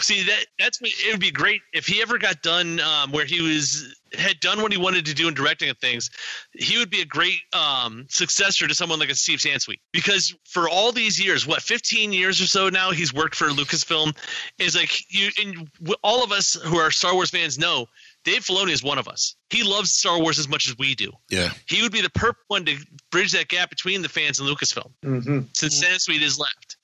[0.00, 0.90] See that that's me.
[1.06, 4.60] It would be great if he ever got done um, where he was had done
[4.62, 6.10] what he wanted to do in directing of things.
[6.52, 10.68] He would be a great um, successor to someone like a Steve Sansweet because for
[10.68, 14.16] all these years, what fifteen years or so now, he's worked for Lucasfilm.
[14.58, 15.68] Is like you and
[16.02, 17.86] all of us who are Star Wars fans know.
[18.24, 19.34] Dave Filoni is one of us.
[19.50, 21.10] He loves Star Wars as much as we do.
[21.30, 21.50] Yeah.
[21.66, 22.76] He would be the perfect one to
[23.10, 25.40] bridge that gap between the fans and Lucasfilm, mm-hmm.
[25.54, 26.76] since Sansweet is left.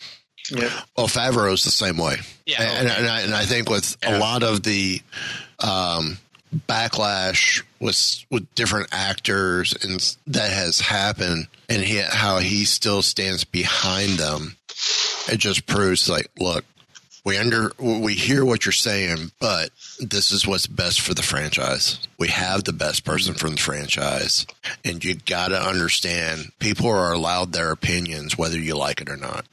[0.51, 0.71] yeah.
[0.97, 2.17] Well, Favreau's the same way.
[2.47, 2.63] Yeah.
[2.63, 5.03] and, and, I, and I think with a lot of the
[5.63, 6.19] um,
[6.69, 13.45] backlash with with different actors and that has happened, and he, how he still stands
[13.45, 14.57] behind them,
[15.29, 16.65] it just proves like, look,
[17.27, 21.99] we under we hear what you're saying, but this is what's best for the franchise.
[22.19, 24.47] We have the best person from the franchise,
[24.85, 29.17] and you got to understand people are allowed their opinions whether you like it or
[29.17, 29.45] not.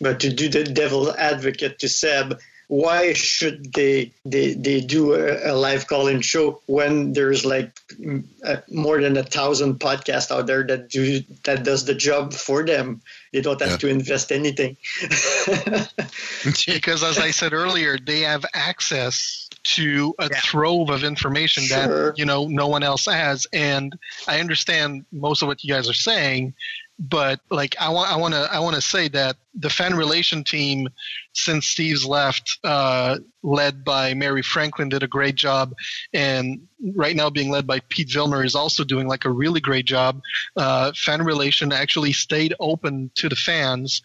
[0.00, 5.52] But to do the devil advocate to Seb, why should they they, they do a,
[5.52, 10.46] a live call-in show when there's like mm, uh, more than a thousand podcasts out
[10.46, 13.02] there that do that does the job for them?
[13.32, 13.76] They don't have Yeah.
[13.78, 14.76] to invest anything.
[16.66, 22.06] because as I said earlier, they have access to a trove of information Sure.
[22.10, 23.46] that you know no one else has.
[23.52, 26.54] And I understand most of what you guys are saying,
[27.00, 30.44] but like I want I want to I want to say that the fan relation
[30.44, 30.86] team
[31.32, 35.72] since Steve's left, uh, led by Mary Franklin, did a great job,
[36.12, 36.60] and
[36.94, 40.20] right now being led by Pete Vilmur is also doing like a really great job.
[40.56, 44.02] Uh, fan relation actually stayed open to the fans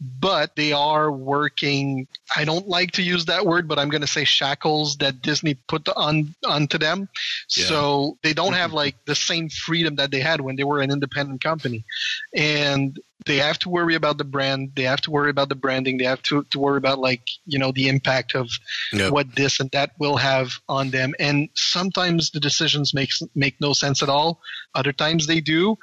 [0.00, 4.06] but they are working i don't like to use that word but i'm going to
[4.06, 7.08] say shackles that disney put on onto them.
[7.48, 8.76] So they don't have mm-hmm.
[8.76, 11.84] like the same freedom that they had when they were an independent company.
[12.34, 15.96] And they have to worry about the brand they have to worry about the branding
[15.96, 18.48] they have to, to worry about like you know the impact of
[18.92, 19.10] Yep.
[19.12, 23.72] what this and that will have on them and sometimes the decisions makes make no
[23.72, 24.40] sense at all
[24.74, 25.76] other times they do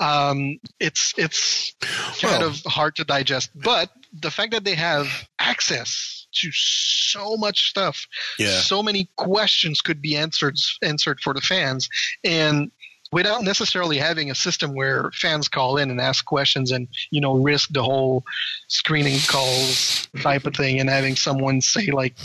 [0.00, 1.74] um, it's it's
[2.20, 3.48] kind Well- of hard to digest.
[3.54, 5.08] But the fact that they have
[5.38, 8.06] access to so much stuff,
[8.38, 8.60] Yeah.
[8.60, 11.88] so many questions could be answered answered for the fans,
[12.22, 12.70] and
[13.12, 17.36] without necessarily having a system where fans call in and ask questions and you know
[17.36, 18.24] risk the whole
[18.68, 22.16] screening calls type of thing and having someone say like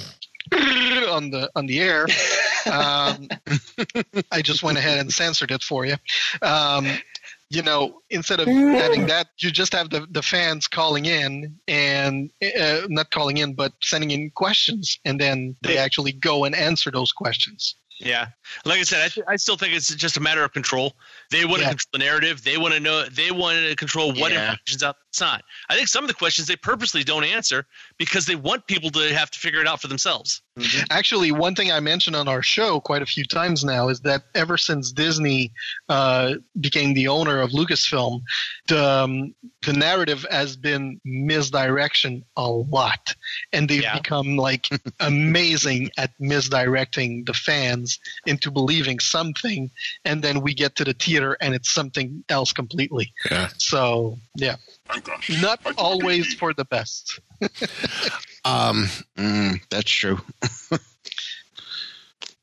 [0.52, 2.08] on the on the air.
[2.72, 3.28] Um,
[4.32, 5.96] i just went ahead and censored it for you.
[6.42, 6.88] Um,
[7.52, 12.32] you know instead of having that you just have the, the fans calling in and
[12.58, 16.90] uh, not calling in but sending in questions and then they actually go and answer
[16.90, 18.28] those questions Yeah,
[18.66, 20.94] like I said, I, th- I still think it's just a matter of control.
[21.30, 21.70] They want to Yeah.
[21.70, 22.44] control the narrative.
[22.44, 23.06] They want to know.
[23.06, 24.52] They want to control what Yeah.
[24.52, 24.98] information's out.
[25.12, 25.44] It's not.
[25.70, 27.66] I think some of the questions they purposely don't answer
[27.98, 30.42] because they want people to have to figure it out for themselves.
[30.90, 34.24] Actually, one thing I mentioned on our show quite a few times now is that
[34.36, 35.52] ever since Disney
[35.90, 38.22] uh, became the owner of Lucasfilm,
[38.70, 39.36] the, um,
[39.66, 43.14] the narrative has been misdirection a lot,
[43.52, 43.98] and they've Yeah.
[43.98, 44.70] become like
[45.02, 49.72] amazing at misdirecting the fans into believing something,
[50.06, 53.14] and then we get to the theater and it's something else completely.
[53.30, 53.50] Yeah.
[53.58, 54.56] So yeah,
[55.42, 57.20] not always for the best.
[58.44, 58.88] Um,
[59.18, 60.20] Mm, that's true.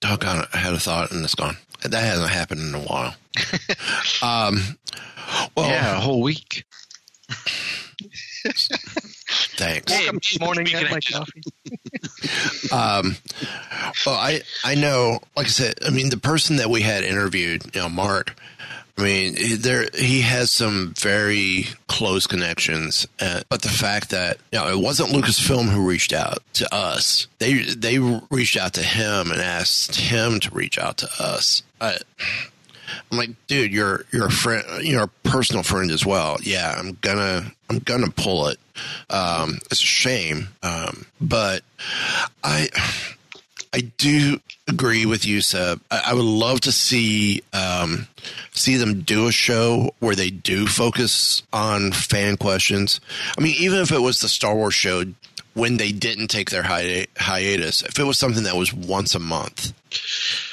[0.00, 1.56] doggone it, I had a thought and it's gone.
[1.82, 3.16] That hasn't happened in a while.
[4.22, 4.78] um,
[5.56, 6.64] well, yeah, a whole week.
[9.56, 9.92] thanks.
[9.92, 11.42] Hey, Welcome morning speaking at of my just- coffee.
[12.72, 13.16] Um,
[14.06, 17.64] well, I I know, like I said, I mean, the person that we had interviewed,
[17.74, 18.36] you know, Mark.
[18.98, 24.38] I mean, he- there he has some very close connections, uh, but the fact that
[24.50, 28.82] you know it wasn't Lucasfilm who reached out to us; they they reached out to
[28.82, 31.62] him and asked him to reach out to us.
[31.80, 31.98] I,
[33.12, 36.38] I'm like, dude, you're you're a friend, you're a personal friend as well.
[36.42, 38.58] Yeah, I'm gonna I'm gonna pull it.
[39.10, 41.62] Um, it's a shame, um, but
[42.42, 42.68] I
[43.72, 45.80] I do agree with you, Seb.
[45.90, 48.06] I, I would love to see um,
[48.52, 53.00] see them do a show where they do focus on fan questions.
[53.36, 55.04] I mean, even if it was the Star Wars show
[55.58, 59.18] when they didn't take their hi- hiatus, if it was something that was once a
[59.18, 59.72] month,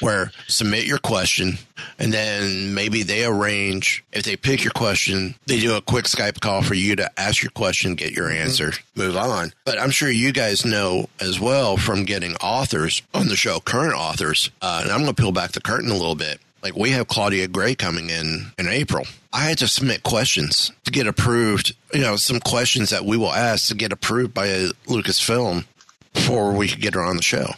[0.00, 1.58] where submit your question
[1.98, 6.40] and then maybe they arrange if they pick your question they do a quick skype
[6.40, 9.52] call for you to ask your question get your answer move on.
[9.64, 13.94] But i'm sure you guys know as well from getting authors on the show current
[13.94, 16.90] authors uh, and i'm going to peel back the curtain a little bit like we
[16.90, 21.74] have claudia gray coming in in april i had to submit questions to get approved
[21.92, 24.46] you know some questions that we will ask to get approved by
[24.86, 25.64] lucasfilm
[26.12, 27.50] before we could get her on the show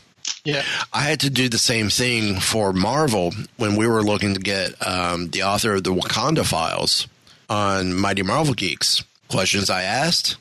[0.44, 0.62] Yeah.
[0.92, 4.74] I had to do the same thing for Marvel when we were looking to get
[4.86, 7.07] um, the author of the Wakanda Files
[7.49, 9.05] on Mighty Marvel Geeks.
[9.28, 10.36] Questions I asked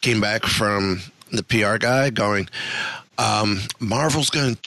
[0.00, 1.00] came back from
[1.32, 2.48] the PR guy going,
[3.18, 4.62] um, "Marvel's going to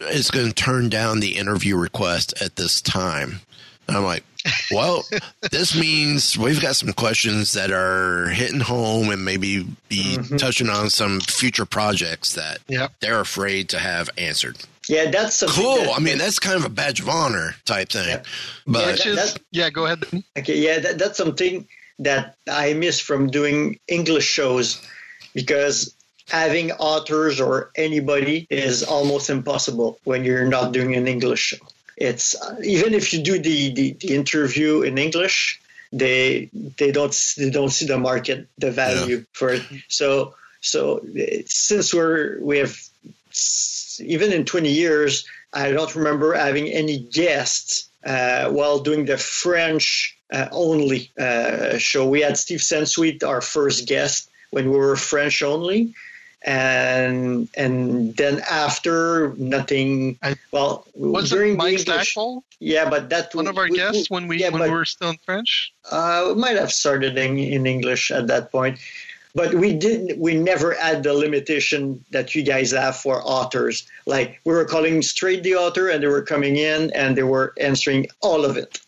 [0.00, 3.40] is going to turn down the interview request at this time."
[3.86, 4.24] And I'm like,
[4.70, 5.04] well,
[5.50, 10.36] this means we've got some questions that are hitting home and maybe be mm-hmm.
[10.36, 12.88] touching on some future projects that Yeah.
[13.00, 14.58] they're afraid to have answered.
[14.88, 15.76] Yeah, that's Cool.
[15.76, 18.08] that- I mean, that's kind of a badge of honor type thing.
[18.08, 18.22] Yeah.
[18.66, 20.04] But Which is, that- yeah, go ahead.
[20.38, 21.66] Okay, yeah, that, that's something
[22.00, 24.80] that I miss from doing English shows
[25.32, 25.94] because
[26.28, 31.64] having authors or anybody is almost impossible when you're not doing an English show.
[31.96, 35.60] It's uh, even if you do the, the, the interview in English,
[35.92, 39.62] they they don't they don't see the market the value for it.
[39.88, 41.06] So so
[41.46, 42.76] since we're we have
[44.00, 50.16] even in 20 years, I don't remember having any guests uh, while doing the French
[50.32, 52.08] uh, only uh, show.
[52.08, 55.94] We had Steve Sansweet, our first guest, when we were French only.
[56.44, 60.18] And and then after nothing.
[60.22, 61.82] I- well, Was during Mike English-
[62.12, 64.76] Stackpole, Yeah, but that one of our we- guests when we yeah, when but- we
[64.76, 65.72] were still in French?
[65.90, 68.78] uh, we might have started in, in English at that point,
[69.34, 70.18] but we didn't.
[70.18, 73.86] We never had the limitation that you guys have for authors.
[74.04, 77.54] Like we were calling straight the author, and they were coming in and they were
[77.58, 78.80] answering all of it.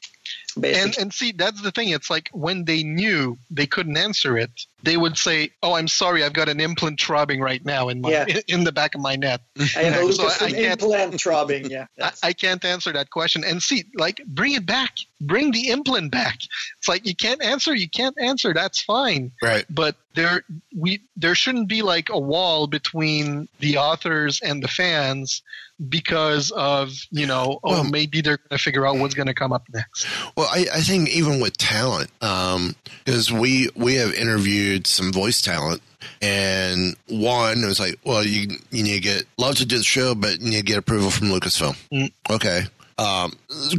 [0.59, 1.91] Basically, And and see, that's the thing.
[1.91, 4.51] It's like when they knew they couldn't answer it,
[4.87, 8.11] they would say, "Oh, I'm sorry, I've got an implant throbbing right now in my
[8.11, 8.41] Yeah.
[8.49, 9.43] in the back of my neck.
[9.59, 11.70] I have a so Lucas I can't- implant throbbing.
[11.70, 15.68] Yeah, I, I can't answer that question." And see, like, bring it back, bring the
[15.68, 16.39] implant back.
[16.78, 18.55] It's like you can't answer, you can't answer.
[18.55, 19.32] That's fine.
[19.43, 19.66] right.
[19.68, 25.43] but there we there shouldn't be like a wall between the authors and the fans
[25.91, 29.34] because of you know oh Well- maybe they're going to figure out what's going to
[29.34, 32.74] come up next Well, I, I think even with talent, um,
[33.05, 35.83] because we we have interviewed some voice talent,
[36.20, 39.85] and one it was like, well, you you need to get love to do the
[39.85, 41.77] show, but you need to get approval from Lucasfilm.
[41.93, 42.12] Mm.
[42.31, 42.64] Okay,
[42.99, 43.33] um,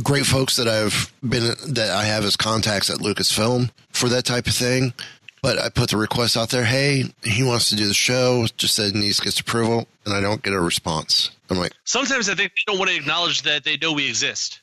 [0.03, 4.47] great folks that I've been that I have as contacts at Lucasfilm for that type
[4.47, 4.93] of thing.
[5.41, 6.65] But I put the request out there.
[6.65, 8.47] Hey, he wants to do the show.
[8.57, 11.29] Just said he needs to get approval, and I don't get a response.
[11.49, 14.59] I'm like, Sometimes I think they don't want to acknowledge that they know we exist.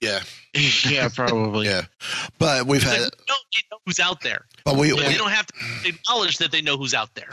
[0.00, 0.20] Yeah,
[0.88, 1.66] yeah, probably.
[1.66, 1.82] yeah.
[2.38, 4.44] But we've It's had, like, no, they know who's out there.
[4.64, 5.54] but we, But we they don't have to
[5.88, 7.30] acknowledge that they know who's out there.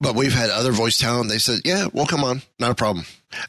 [0.00, 1.28] But we've had other voice talent.
[1.28, 3.04] They said, "Yeah, well, come on, not a problem."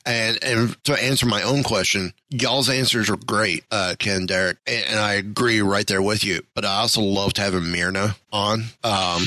[0.05, 4.86] And and to answer my own question, y'all's answers are great, uh, Ken, Derek, and,
[4.88, 6.41] and I agree right there with you.
[6.53, 9.24] But I also loved having Mirna on, um,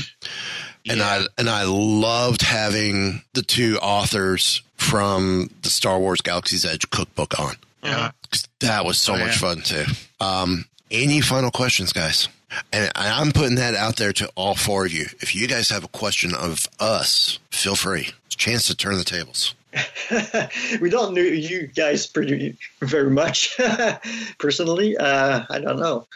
[0.88, 6.88] and I and I loved having the two authors from the Star Wars Galaxy's Edge
[6.90, 7.54] cookbook on.
[7.82, 8.23] yeah 'Cause
[8.60, 9.48] That was so Oh, much yeah.
[9.54, 9.84] fun too.
[10.20, 12.28] Um, any final questions, guys?
[12.72, 15.06] And I'm putting that out there to all four of you.
[15.20, 18.10] If you guys have a question of us, feel free.
[18.26, 19.54] It's a chance to turn the tables.
[20.80, 23.56] we don't know you guys pretty very much
[24.38, 24.96] personally.
[24.96, 26.06] Uh, I don't know.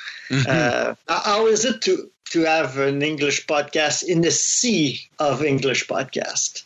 [0.49, 5.87] Uh, how is it to to have an English podcast in the sea of English
[5.89, 6.62] podcast?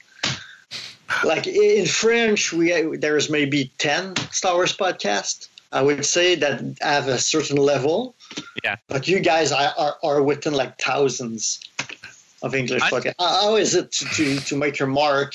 [1.25, 5.49] Like in French, we there's maybe ten Star Wars podcasts.
[5.73, 8.15] I would say that have a certain level.
[8.63, 8.77] Yeah.
[8.89, 11.61] But you guys are are, are within like thousands
[12.43, 13.15] of English I- podcasts.
[13.19, 15.35] How how is it to, to, to make your mark?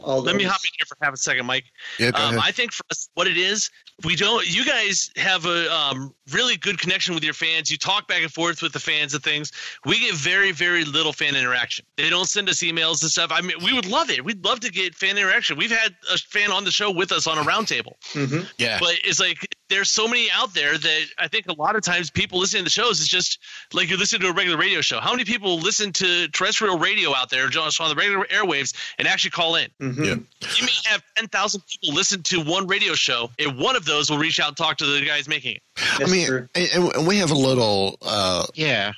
[0.00, 1.64] All Let me hop in here for half a second, Mike.
[1.98, 2.40] Yeah, Um, ahead.
[2.42, 3.70] I think for us, what it is,
[4.04, 4.46] we don't.
[4.46, 7.70] You guys have a um, really good connection with your fans.
[7.70, 9.52] You talk back and forth with the fans and things.
[9.84, 11.84] We get very, very little fan interaction.
[11.96, 13.30] They don't send us emails and stuff.
[13.32, 14.24] I mean, we would love it.
[14.24, 15.56] We'd love to get fan interaction.
[15.56, 17.94] We've had a fan on the show with us on a roundtable.
[18.12, 18.48] Mhm.
[18.58, 18.78] yeah.
[18.80, 22.10] But it's like there's so many out there that I think a lot of times
[22.10, 23.38] people listening to the shows is just
[23.72, 25.00] like you listen to a regular radio show.
[25.00, 29.08] How many people listen to terrestrial radio out there, just on the regular airwaves, and
[29.08, 29.68] actually call in?
[29.80, 30.04] Mhm.
[30.04, 30.14] Yeah.
[30.56, 34.18] You may have 10,000 people listen to one radio show, and one of those will
[34.18, 35.62] reach out and talk to the guys making it.
[35.98, 36.48] I mean, true.
[36.54, 38.92] and, and we have a little uh, Yeah.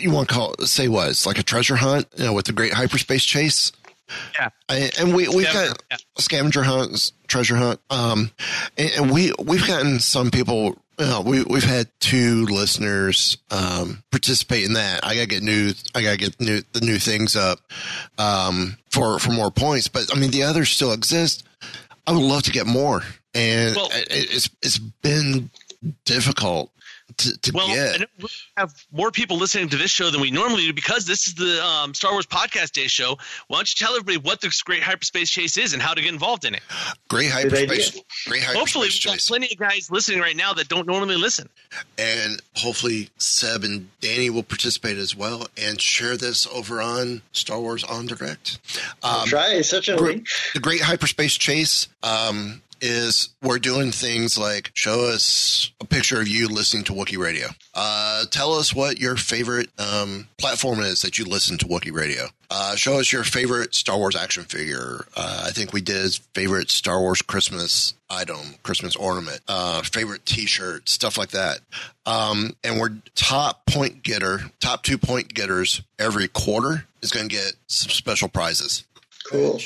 [0.00, 1.08] you want to call say what?
[1.10, 3.70] It's like a treasure hunt, you know, with the Great Hyperspace Chase.
[4.38, 4.48] Yeah.
[4.68, 5.96] I, and we we've got yeah.
[6.18, 7.80] scavenger hunts, treasure hunt.
[7.90, 8.30] Um,
[8.76, 10.76] and, and we we've gotten some people.
[10.98, 15.04] Know, we we've had two listeners um, participate in that.
[15.04, 15.72] I gotta get new.
[15.94, 17.58] I gotta get new the new things up
[18.18, 19.88] um, for for more points.
[19.88, 21.44] But I mean, the others still exist.
[22.06, 23.02] I would love to get more,
[23.34, 25.50] and Well- it, it's it's been
[26.04, 26.70] difficult
[27.18, 27.94] to, to Well, get.
[27.94, 31.06] I know we have more people listening to this show than we normally do because
[31.06, 33.16] this is the um, Star Wars Podcast Day show.
[33.48, 36.12] Why don't you tell everybody what this great hyperspace chase is and how to get
[36.12, 36.62] involved in it?
[37.08, 37.90] Great hyperspace.
[38.26, 39.28] Great hyperspace Hopefully, we've got chase.
[39.28, 41.48] plenty of guys listening right now that don't normally listen.
[41.98, 47.60] and hopefully Seb and Danny will participate as well and share this over on Star
[47.60, 48.58] Wars en Direct.
[49.02, 50.28] Um, Try such a Great- link.
[50.54, 56.28] the Great Hyperspace Chase um, is we're doing things like show us a picture of
[56.28, 57.48] you listening to Wookiee Radio.
[57.74, 62.26] Uh, tell us what your favorite um, platform is that you listen to Wookiee Radio.
[62.50, 65.04] Uh, show us your favorite Star Wars action figure.
[65.16, 70.88] Uh, I think we did favorite Star Wars Christmas item, Christmas ornament, uh, favorite T-shirt,
[70.88, 71.58] stuff like that.
[72.06, 77.34] Um, and we're top point getter, top two point getters every quarter is going to
[77.34, 78.84] get some special prizes.
[79.28, 79.60] Cool.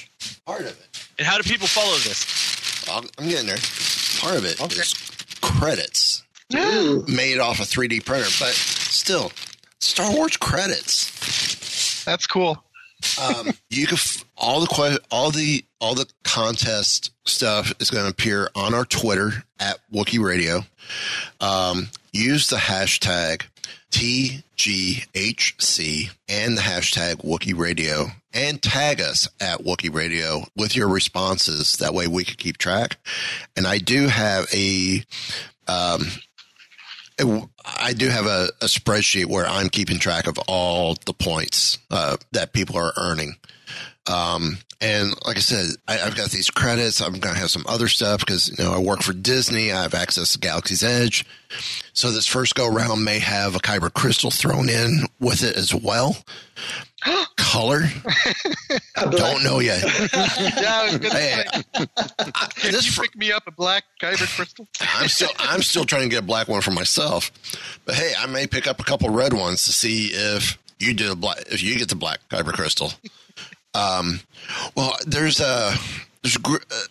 [0.47, 1.07] Part of it.
[1.19, 2.25] And how do people follow this?
[2.89, 3.59] I'll- I'm getting there.
[4.21, 5.59] Part of it is Okay.
[5.59, 6.23] credits
[6.55, 7.05] Ooh.
[7.09, 9.33] made off a 3D printer, but still,
[9.81, 12.05] Star Wars credits.
[12.05, 12.63] That's cool.
[13.21, 18.05] Um, you can f- all the que- all the all the contest stuff is going
[18.05, 20.65] to appear on our Twitter at Wookiee Radio.
[21.41, 23.43] Um, use the hashtag
[23.91, 24.51] TGHC
[26.29, 31.73] and the hashtag Wookiee Radio and tag us at Wookiee Radio with your responses.
[31.75, 32.97] That way we can keep track.
[33.57, 35.03] And I do have a,
[35.67, 36.07] um,
[37.65, 42.17] I do have a, a spreadsheet where I'm keeping track of all the points uh,
[42.33, 43.37] that people are earning.
[44.07, 47.01] Um, and like I said, I, I've got these credits.
[47.01, 49.73] I'm going to have some other stuff because, you know, I work for Disney.
[49.73, 51.25] I have access to Galaxy's Edge.
[51.93, 55.75] So this first go round may have a Kyber crystal thrown in with it as
[55.75, 56.17] well.
[57.37, 57.83] Color.
[59.11, 59.83] Don't know yet.
[60.41, 61.63] Yeah, I was gonna Hey, say,
[62.57, 64.67] can this you fr- pick me up a black Kyber crystal?
[64.81, 67.31] I'm still I'm still trying to get a black one for myself.
[67.85, 71.13] But hey, I may pick up a couple red ones to see if you do
[71.13, 72.93] a black if you get the black kyber crystal.
[73.75, 74.21] Um,
[74.75, 75.75] well, there's a
[76.23, 76.37] there's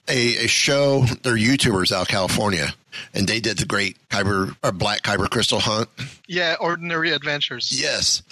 [0.08, 1.04] a, a show.
[1.24, 2.74] They're YouTubers out of California,
[3.14, 5.90] and they did the great kyber or black kyber crystal hunt.
[6.28, 7.70] Yeah, Ordinary Adventures.
[7.82, 8.24] Yes,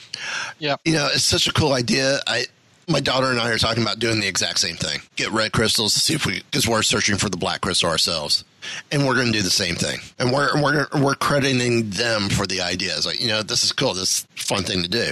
[0.59, 0.77] Yeah.
[0.85, 2.19] you know it's such a cool idea.
[2.27, 2.45] I
[2.89, 5.01] my daughter and I are talking about doing the exact same thing.
[5.17, 8.45] Get red crystals to see if we because we're searching for the black crystal ourselves,
[8.91, 9.99] and we're going to do the same thing.
[10.19, 13.05] And we're we're we're crediting them for the ideas.
[13.05, 13.93] Like you know, this is cool.
[13.93, 15.11] This is a fun thing to do.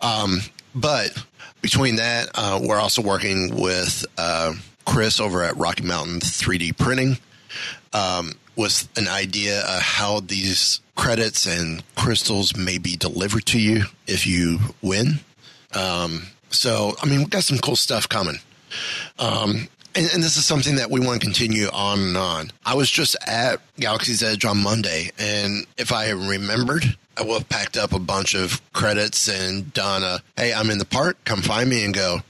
[0.00, 0.40] Um,
[0.74, 1.12] but
[1.62, 4.52] between that, uh, we're also working with uh,
[4.84, 7.16] Chris over at Rocky Mountain 3D Printing
[7.92, 13.84] um, with an idea of how these credits and crystals may be delivered to you
[14.06, 15.20] if you win.
[15.74, 18.36] Um, so, I mean, we've got some cool stuff coming.
[19.18, 22.52] Um, and, and this is something that we want to continue on and on.
[22.64, 27.48] I was just at Galaxy's Edge on Monday, and if I remembered, I would have
[27.48, 31.42] packed up a bunch of credits and done a, hey, I'm in the park, come
[31.42, 32.20] find me and go,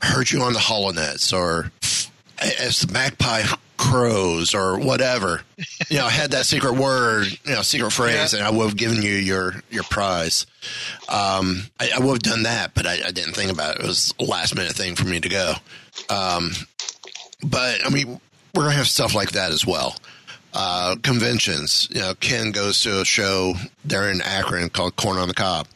[0.00, 1.72] heard you on the HoloNets or
[2.40, 3.42] as the magpie
[3.76, 5.40] crows or whatever.
[5.88, 8.76] You know, I had that secret word, you know, secret phrase, and I would have
[8.76, 10.46] given you your your prize.
[11.08, 13.82] Um, I, I would have done that, but I, I didn't think about it.
[13.82, 15.54] It was a last minute thing for me to go.
[16.10, 16.50] Um,
[17.44, 18.20] but I mean,
[18.54, 19.96] we're gonna have stuff like that as well.
[20.54, 25.28] Uh, conventions, you know, Ken goes to a show there in Akron called Con on
[25.28, 25.68] the Cob.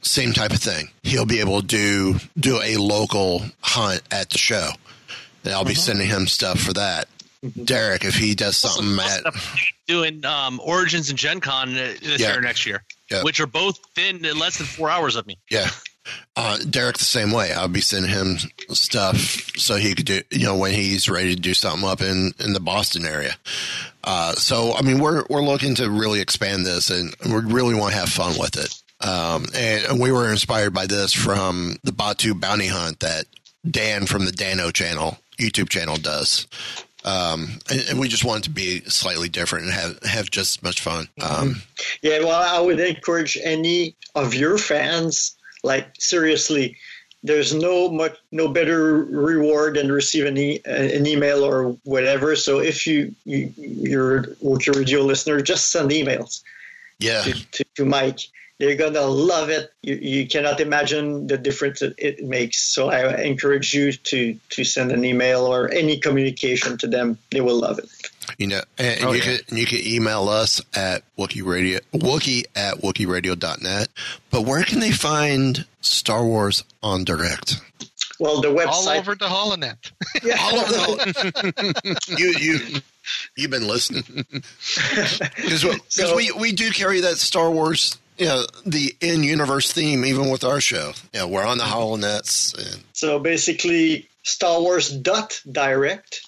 [0.00, 0.90] Same type of thing.
[1.02, 4.70] He'll be able to do do a local hunt at the show.
[5.44, 7.08] And I'll be sending him stuff for that.
[7.64, 9.22] Derek, if he does something at
[9.86, 12.30] Doing um, Origins and Gen Con uh, this Yeah.
[12.30, 13.22] year or next year, Yeah.
[13.22, 15.38] which are both thin less than four hours of me.
[15.48, 15.70] Yeah.
[16.36, 17.52] Uh, Derek the same way.
[17.52, 18.36] I'll be sending him
[18.70, 19.16] stuff
[19.56, 22.52] so he could do, you know, when he's ready to do something up in, in
[22.52, 23.36] the Boston area.
[24.04, 27.92] Uh, so, I mean, we're, we're looking to really expand this and we really want
[27.92, 28.72] to have fun with it.
[29.06, 33.26] Um, and, we were inspired by this from the Batuu bounty hunt that
[33.68, 36.46] Dan from the Dano channel, YouTube channel does.
[37.04, 40.58] Um, and, and we just want it to be slightly different and have, have just
[40.58, 41.08] as much fun.
[41.22, 41.62] Um,
[42.02, 46.76] Yeah, well, I would encourage any of your fans, like seriously,
[47.24, 52.36] there's no much no better reward than receiving e- an email or whatever.
[52.36, 56.42] So if you, you you're Wookiee Radio listener, just send emails
[57.00, 57.22] yeah.
[57.22, 58.20] to, to, to Mike,
[58.58, 59.72] They're gonna love it.
[59.82, 62.58] You, you cannot imagine the difference it, it makes.
[62.58, 67.18] So I encourage you to to send an email or any communication to them.
[67.30, 67.88] They will love it.
[68.36, 69.38] You know, and, and Oh, you yeah.
[69.46, 73.88] can you can email us at Wookiee Radio Wookie at WookieRadio.net.
[74.30, 77.60] But where can they find Star Wars en Direct?
[78.20, 79.76] Well, the website All over the holonet.
[80.40, 81.94] All of them.
[82.18, 82.80] you you
[83.36, 84.02] you've been listening
[84.32, 87.96] because So- we we do carry that Star Wars.
[88.18, 90.92] You know, the in universe theme, even with our show.
[91.14, 92.02] Yeah, we're on the mm-hmm.
[92.02, 92.52] HoloNets.
[92.58, 96.27] And, So basically, Star Wars dot direct.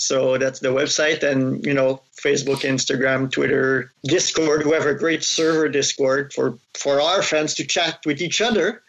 [0.00, 4.64] So that's the website, and you know, Facebook, Instagram, Twitter, Discord.
[4.64, 8.82] We have a great server Discord for for our fans to chat with each other.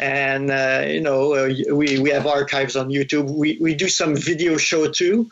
[0.00, 3.30] And uh, you know, uh, we we have archives on YouTube.
[3.30, 5.30] We we do some video show too.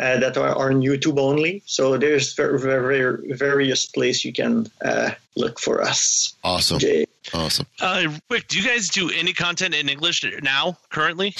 [0.00, 1.60] Uh, that are, are on YouTube only.
[1.66, 6.36] So there's very, very various place you can uh, look for us.
[6.44, 6.78] awesome.
[6.78, 7.04] Jay.
[7.34, 7.66] Awesome.
[7.80, 11.34] Uh, Rick, do you guys do any content in English now, currently?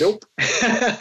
[0.00, 0.24] Nope.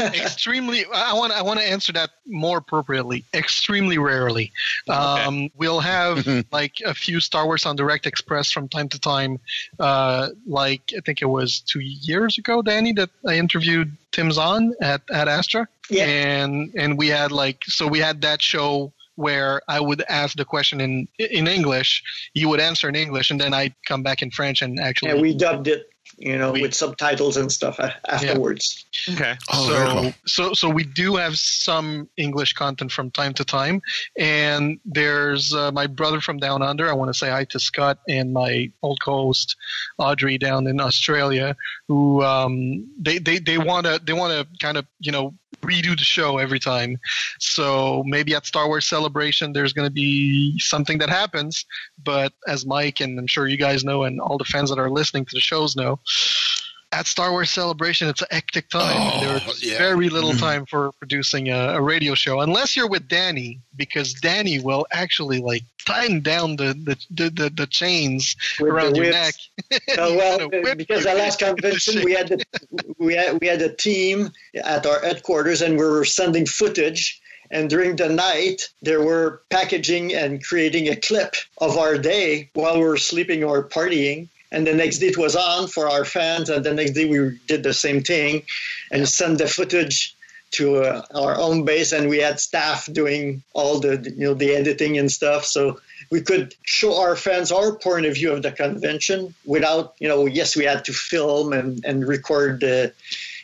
[0.02, 4.52] extremely i want i want to answer that more appropriately extremely rarely
[4.90, 9.40] um, we'll have like a few star wars en direct express from time to time
[9.80, 14.74] uh, like i think it was two years ago danny that i interviewed tim zahn
[14.82, 16.06] at, at astra Yeah.
[16.06, 20.46] and and we had like so we had that show where I would ask the
[20.46, 22.02] question in in English,
[22.34, 25.22] you would answer in English, and then I'd come back in French and actually and
[25.22, 28.86] we dubbed it, you know, We- with subtitles and stuff a- afterwards.
[29.10, 29.36] Okay.
[29.52, 33.82] Oh, so, so, so we do have some English content from time to time,
[34.18, 36.90] and there's uh, my brother from down under.
[36.90, 39.56] I want to say hi to Scott and my old co-host
[39.98, 41.56] Audrey down in Australia,
[41.88, 45.34] who um, they they they want to they want to kind of you know
[45.64, 46.98] redo the show every time.
[47.40, 51.66] So maybe at Star Wars Celebration, there's going to be something that happens.
[52.04, 54.90] But as Mike and I'm sure you guys know, and all the fans that are
[54.90, 56.00] listening to the shows know,
[56.94, 58.96] at Star Wars Celebration, it's a hectic time.
[58.96, 59.78] Oh, There's yeah.
[59.78, 64.60] very little time for producing a, a radio show, unless you're with Danny, because Danny
[64.60, 69.12] will actually like tighten down the the, the, the, the chains With around the your
[69.12, 69.34] neck.
[69.72, 72.46] Uh, well, because you the last convention we had the,
[73.00, 74.32] we had we had a team
[74.64, 77.20] at our headquarters and we were sending footage.
[77.52, 82.80] And during the night, they were packaging and creating a clip of our day while
[82.80, 84.28] we were sleeping or partying.
[84.54, 86.50] And the next day it was on for our fans.
[86.50, 88.44] And the next day we did the same thing
[88.92, 90.16] and sent the footage
[90.52, 91.92] to uh, our own base.
[91.92, 95.44] And we had staff doing all the you know the editing and stuff.
[95.44, 95.80] So
[96.14, 100.28] we could show our fans our point of view of the convention without, you know,
[100.28, 102.94] yes, we had to film and, and record the,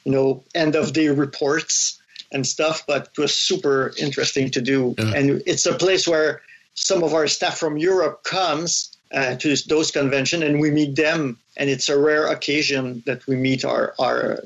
[0.06, 2.00] you know, end of day reports
[2.32, 4.94] and stuff, but it was super interesting to do.
[5.00, 5.14] Yeah.
[5.16, 6.44] And it's a place where
[6.76, 11.38] some of our staff from Europe comes uh, to those convention and we meet them.
[11.58, 14.40] And it's a rare occasion that we meet our, our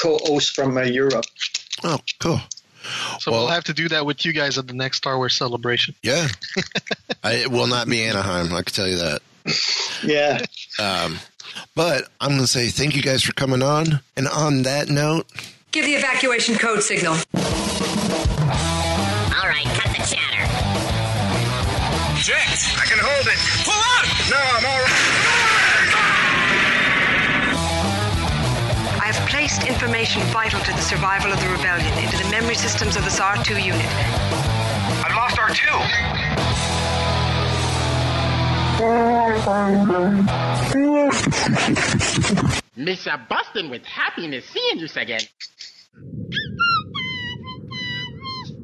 [0.00, 1.24] co-hosts from uh, Europe.
[1.82, 2.40] Oh, cool.
[3.20, 5.34] So Well- we'll have to do that with you guys at the next Star Wars
[5.34, 5.94] celebration.
[6.02, 6.28] Yeah.
[7.24, 8.52] I, it will not be Anaheim.
[8.52, 9.20] I can tell you that.
[10.04, 10.40] Yeah.
[10.78, 11.18] Um,
[11.74, 14.00] but I'm going to say thank you guys for coming on.
[14.16, 15.26] And on that note,
[15.72, 17.14] Give the evacuation code signal.
[17.14, 17.18] All
[19.48, 20.44] right, cut the chatter.
[22.20, 23.61] Jet, I can hold it.
[24.22, 24.38] Pull out!
[24.38, 24.92] No, I'm all right.
[29.00, 32.96] I have placed information vital to the survival of the rebellion into the memory systems
[32.96, 33.86] of this R2 unit.
[35.04, 36.12] I've lost R2.
[42.78, 43.28] Mr.
[43.28, 45.20] Boston with happiness seeing you again.